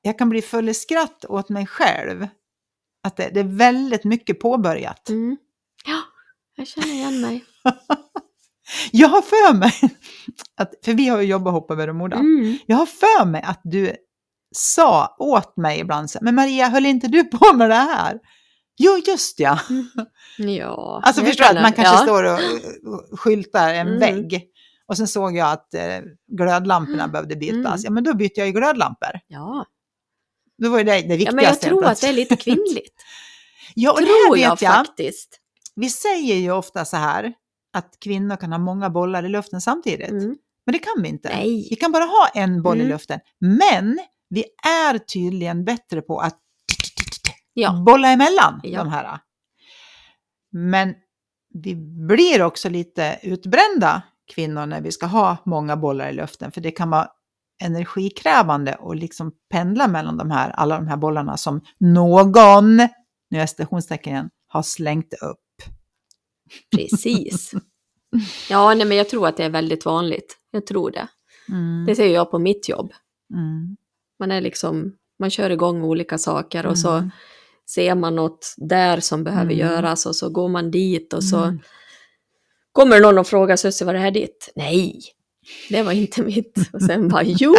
jag 0.02 0.18
kan 0.18 0.28
bli 0.28 0.42
full 0.42 0.68
i 0.68 0.74
skratt 0.74 1.24
åt 1.28 1.48
mig 1.48 1.66
själv. 1.66 2.28
Att 3.02 3.16
det, 3.16 3.30
det 3.35 3.40
är 3.40 3.57
väldigt 3.59 4.04
mycket 4.04 4.40
påbörjat. 4.40 5.09
Mm. 5.09 5.37
Ja, 5.87 6.00
jag 6.57 6.66
känner 6.66 6.88
igen 6.88 7.20
mig. 7.20 7.44
Jag 8.92 9.09
har 9.09 9.22
för 9.22 9.55
mig, 9.55 9.72
att, 10.57 10.72
för 10.85 10.92
vi 10.94 11.09
har 11.09 11.20
ju 11.20 11.27
jobbat 11.29 11.53
ihop 11.53 11.70
över 11.70 11.92
Moda. 11.92 12.16
Mm. 12.16 12.59
Jag 12.66 12.77
har 12.77 12.87
för 12.87 13.24
mig 13.24 13.42
att 13.42 13.61
du 13.64 13.96
sa 14.57 15.16
åt 15.18 15.57
mig 15.57 15.81
ibland 15.81 16.11
här, 16.14 16.20
men 16.22 16.35
Maria, 16.35 16.68
höll 16.68 16.87
inte 16.87 17.09
du 17.09 17.24
på 17.24 17.53
med 17.57 17.70
det 17.70 17.74
här? 17.74 18.18
Jo, 18.79 18.98
just 19.07 19.40
ja. 19.40 19.59
Ja. 20.38 21.00
Alltså 21.05 21.22
jag 21.22 21.29
förstår 21.29 21.44
du, 21.53 21.57
att 21.59 21.62
man 21.62 21.72
kanske 21.72 21.94
ja. 21.94 22.03
står 22.03 22.24
och 22.24 22.40
skyltar 23.20 23.74
en 23.74 23.87
Mm. 23.88 23.98
vägg. 24.00 24.44
Och 24.87 24.96
sen 24.96 25.09
såg 25.09 25.37
jag 25.37 25.50
att 25.53 25.74
eh, 25.74 26.00
glödlamporna 26.37 27.03
Mm. 27.03 27.12
behövde 27.12 27.37
bytas. 27.37 27.57
Mm. 27.74 27.81
Ja, 27.85 27.90
men 27.90 28.05
då 28.05 28.14
bytte 28.14 28.40
jag 28.40 28.46
ju 28.46 28.53
glödlampor. 28.53 29.20
Ja. 29.27 29.66
Då 30.62 30.70
var 30.70 30.79
det 30.79 30.85
det 30.85 30.92
viktigaste. 31.16 31.24
ja, 31.24 31.33
men 31.33 31.44
jag 31.44 31.61
tror 31.61 31.85
att 31.85 32.00
det 32.00 32.07
är 32.07 32.12
lite 32.12 32.37
kvinnligt. 32.37 32.94
Ja, 33.74 33.92
och 33.92 34.00
det 34.00 34.07
tror 34.07 34.37
här 34.37 34.42
jag 34.42 34.50
vet 34.50 34.62
jag. 34.62 34.74
faktiskt. 34.74 35.38
Vi 35.77 35.90
säger 35.90 36.35
ju 36.35 36.50
ofta 36.53 36.85
så 36.85 36.96
här, 36.96 37.33
att 37.74 37.96
kvinnor 38.00 38.37
kan 38.37 38.52
ha 38.52 38.58
många 38.58 38.90
bollar 38.90 39.24
i 39.24 39.28
luften 39.28 39.60
samtidigt. 39.60 40.10
Mm. 40.10 40.37
Men 40.66 40.72
det 40.72 40.78
kan 40.78 41.02
vi 41.02 41.08
inte. 41.08 41.28
Vi 41.28 41.34
Nej. 41.34 41.76
kan 41.80 41.92
bara 41.92 42.04
ha 42.04 42.28
en 42.34 42.62
boll 42.62 42.76
i 42.76 42.80
Mm. 42.80 42.92
luften. 42.92 43.20
Men 43.40 43.98
vi 44.28 44.44
är 44.88 44.98
tydligen 44.98 45.64
bättre 45.64 46.02
på 46.02 46.18
att 46.18 46.38
Ja. 47.54 47.82
bolla 47.87 48.08
emellan 48.08 48.60
Ja. 48.62 48.78
de 48.78 48.88
här. 48.88 49.18
Men 50.52 50.94
vi 51.54 51.74
blir 52.08 52.42
också 52.42 52.68
lite 52.68 53.18
utbrända 53.22 54.02
kvinnor 54.34 54.66
när 54.66 54.80
vi 54.80 54.92
ska 54.92 55.06
ha 55.06 55.37
många 55.44 55.76
bollar 55.76 56.08
i 56.08 56.12
luften. 56.12 56.52
För 56.52 56.60
det 56.60 56.70
kan 56.70 56.90
vara 56.90 57.08
energikrävande 57.62 58.74
och 58.74 58.96
liksom 58.96 59.32
pendla 59.50 59.88
mellan 59.88 60.16
de 60.16 60.30
här, 60.30 60.50
alla 60.50 60.76
de 60.76 60.88
här 60.88 60.96
bollarna 60.96 61.37
som 61.37 61.60
någon, 61.78 62.76
nu 63.30 63.40
är 63.40 63.46
stationstecken 63.46 64.12
igen, 64.12 64.30
har 64.46 64.62
slängt 64.62 65.12
upp. 65.14 65.38
Precis. 66.76 67.52
Ja, 68.50 68.74
nej, 68.74 68.86
men 68.86 68.96
jag 68.96 69.08
tror 69.08 69.26
att 69.28 69.36
det 69.36 69.44
är 69.44 69.50
väldigt 69.50 69.84
vanligt. 69.84 70.36
Jag 70.50 70.66
tror 70.66 70.90
det. 70.90 71.08
Mm. 71.48 71.84
Det 71.86 71.94
ser 71.96 72.06
jag 72.14 72.30
på 72.30 72.38
mitt 72.38 72.68
jobb. 72.68 72.92
Mm. 73.34 73.76
Man 74.20 74.30
är 74.30 74.40
liksom, 74.40 74.92
man 75.18 75.30
kör 75.30 75.50
igång 75.50 75.82
olika 75.84 76.18
saker 76.18 76.66
och 76.66 76.78
så 76.78 76.90
Mm. 76.90 77.10
ser 77.70 77.94
man 77.94 78.16
något 78.16 78.54
där 78.56 79.00
som 79.00 79.24
behöver 79.24 79.52
Mm. 79.52 79.58
göras 79.58 80.06
och 80.06 80.16
så 80.16 80.28
går 80.28 80.48
man 80.48 80.70
dit 80.70 81.12
och 81.12 81.24
så 81.24 81.38
Mm. 81.38 81.60
kommer 82.72 83.00
någon 83.00 83.18
och 83.18 83.26
frågar 83.26 83.56
Susie, 83.56 83.86
var 83.86 83.94
det 83.94 84.00
här 84.00 84.10
ditt? 84.10 84.52
Nej, 84.56 85.00
det 85.70 85.82
var 85.82 85.92
inte 85.92 86.22
mitt. 86.22 86.70
Och 86.72 86.82
sen 86.82 87.08
bara, 87.08 87.22
jo, 87.26 87.54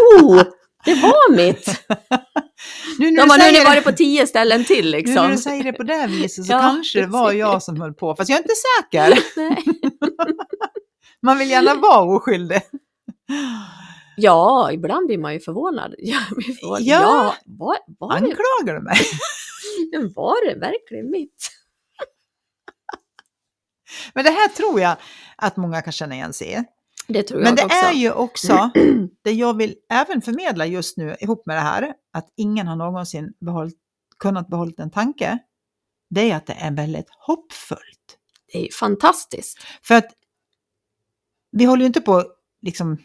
det 0.86 0.94
var 0.94 1.32
mitt. 1.36 1.68
Nu 3.00 3.12
när 3.12 3.22
De 3.22 3.30
har 3.30 3.52
nu 3.52 3.64
varit 3.64 3.84
på 3.84 3.92
tio 3.92 4.28
ställen 4.28 4.66
till 4.66 4.86
Nu 4.86 4.92
när 4.92 4.98
liksom. 4.98 5.32
du 5.32 5.38
säger 5.38 5.64
det 5.64 5.74
på 5.74 5.84
det 5.84 6.08
viset 6.08 6.46
så 6.46 6.52
Ja, 6.54 6.60
kanske 6.60 7.02
det 7.02 7.08
var 7.08 7.32
jag 7.32 7.64
som 7.64 7.82
höll 7.82 7.94
på, 7.94 8.16
fast 8.16 8.30
jag 8.30 8.38
är 8.38 8.42
inte 8.42 8.54
säker. 8.82 9.20
Man 11.22 11.38
vill 11.38 11.50
gärna 11.50 11.76
vara 11.76 12.16
oskyldig. 12.16 12.62
Ja, 14.18 14.72
ibland 14.72 15.08
blir 15.08 15.18
man 15.18 15.34
ju 15.34 15.40
förvånad. 15.40 15.96
Jag 15.98 16.22
blir 16.32 16.54
förvånad. 16.54 16.82
Ja. 16.82 17.02
Ja, 17.02 17.36
var, 17.46 17.78
var, 18.00 18.10
det, 18.10 18.16
Anklagar 18.16 18.74
du 18.74 18.82
mig? 18.82 18.98
var 20.16 20.48
det 20.48 20.60
verkligen 20.60 21.12
mitt? 21.12 21.50
Men 24.14 24.24
det 24.24 24.32
här 24.32 24.48
tror 24.48 24.80
jag 24.80 24.98
att 25.36 25.58
många 25.58 25.82
kan 25.82 25.94
känna 25.94 26.16
igen 26.16 26.34
sig. 26.34 26.66
Det 27.08 27.24
tror 27.24 27.38
Men 27.40 27.48
jag 27.48 27.58
det 27.58 27.66
också. 27.66 27.86
är 27.86 27.94
ju 27.94 28.12
också 28.12 28.72
det 29.24 29.32
jag 29.32 29.58
vill 29.58 29.76
även 29.90 30.22
förmedla 30.22 30.66
just 30.66 30.98
nu 30.98 31.16
ihop 31.20 31.46
med 31.46 31.56
det 31.58 31.62
här, 31.62 31.94
att 32.14 32.34
ingen 32.36 32.68
har 32.68 32.76
någonsin 32.76 33.34
behållit, 33.40 33.78
kunnat 34.20 34.48
behålla 34.48 34.74
en 34.78 34.92
tanke. 34.92 35.40
Det 36.10 36.32
är 36.32 36.36
att 36.36 36.46
det 36.46 36.54
är 36.54 36.72
väldigt 36.72 37.08
hoppfullt. 37.10 38.18
Det 38.52 38.58
är 38.58 38.64
ju 38.64 38.72
fantastiskt. 38.72 39.58
För 39.84 39.96
att 39.96 40.08
vi 41.52 41.66
håller 41.66 41.82
ju 41.82 41.88
inte 41.88 42.02
på 42.02 42.26
liksom 42.62 42.98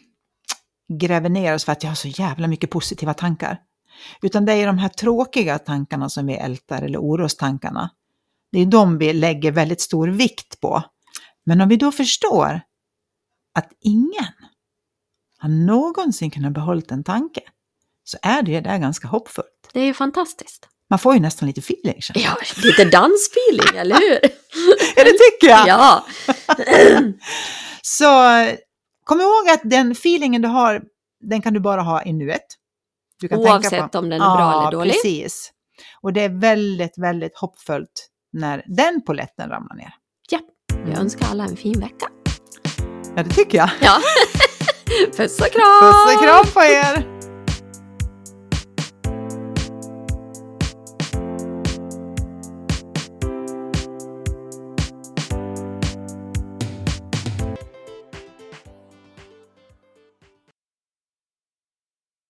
gräver 0.93 1.29
ner 1.29 1.55
oss 1.55 1.65
för 1.65 1.71
att 1.71 1.83
jag 1.83 1.89
har 1.91 1.95
så 1.95 2.07
jävla 2.07 2.47
mycket 2.47 2.69
positiva 2.69 3.13
tankar. 3.13 3.57
Utan 4.21 4.45
det 4.45 4.53
är 4.53 4.67
de 4.67 4.77
här 4.77 4.89
tråkiga 4.89 5.59
tankarna 5.59 6.09
som 6.09 6.27
vi 6.27 6.33
ältar, 6.33 6.81
eller 6.81 6.99
orostankarna. 6.99 7.89
Det 8.51 8.59
är 8.59 8.65
de 8.65 8.97
vi 8.97 9.13
lägger 9.13 9.51
väldigt 9.51 9.81
stor 9.81 10.07
vikt 10.07 10.59
på. 10.59 10.83
Men 11.43 11.61
om 11.61 11.69
vi 11.69 11.77
då 11.77 11.91
förstår 11.91 12.61
att 13.55 13.71
ingen 13.79 14.33
har 15.39 15.49
någonsin 15.49 16.31
kunnat 16.31 16.53
behålla 16.53 16.81
en 16.89 17.03
tanke, 17.03 17.41
så 18.03 18.17
är 18.21 18.41
det 18.41 18.59
där 18.61 18.77
ganska 18.77 19.07
hoppfullt. 19.07 19.69
Det 19.73 19.79
är 19.79 19.85
ju 19.85 19.93
fantastiskt. 19.93 20.67
Man 20.89 20.99
får 20.99 21.13
ju 21.13 21.19
nästan 21.19 21.47
lite 21.47 21.59
feeling. 21.59 22.01
känner. 22.01 22.21
Ja, 22.21 22.37
lite 22.63 22.85
dansfeeling, 22.85 23.77
eller 23.77 23.95
hur? 23.95 24.19
Ja, 24.95 25.03
det 25.03 25.11
tycker 25.17 25.47
jag! 25.47 25.67
Ja. 25.67 26.05
Så 27.81 28.05
kom 29.03 29.21
ihåg 29.21 29.49
att 29.49 29.61
den 29.63 29.91
feelingen 29.91 30.41
du 30.41 30.47
har, 30.47 30.81
den 31.21 31.41
kan 31.41 31.53
du 31.53 31.59
bara 31.59 31.81
ha 31.81 32.03
i 32.03 32.13
nuet. 32.13 32.45
Du 33.19 33.27
kan 33.27 33.37
tänka 33.37 33.51
Oavsett 33.53 33.91
på. 33.91 33.97
om 33.97 34.09
den 34.09 34.21
är 34.21 34.35
bra 34.35 34.61
eller 34.61 34.71
dålig. 34.71 34.93
precis. 34.93 35.51
Och 36.01 36.13
det 36.13 36.21
är 36.21 36.29
väldigt, 36.29 36.97
väldigt 36.97 37.37
hoppfullt 37.37 38.09
när 38.33 38.63
den 38.67 39.01
poletten 39.01 39.49
ramlar 39.49 39.75
ner. 39.75 39.93
Jag 40.87 40.97
önskar 40.99 41.27
alla 41.31 41.43
en 41.43 41.57
fin 41.57 41.79
vecka. 41.79 42.07
Ja, 43.15 43.23
det 43.23 43.29
tycker 43.29 43.57
jag. 43.57 43.69
Ja. 43.81 43.97
Puss 45.17 45.39
och 45.39 45.51
kram! 45.51 45.81
Puss 45.81 46.15
och 46.15 46.23
kram 46.23 46.45
på 46.53 46.61
er! 46.63 47.10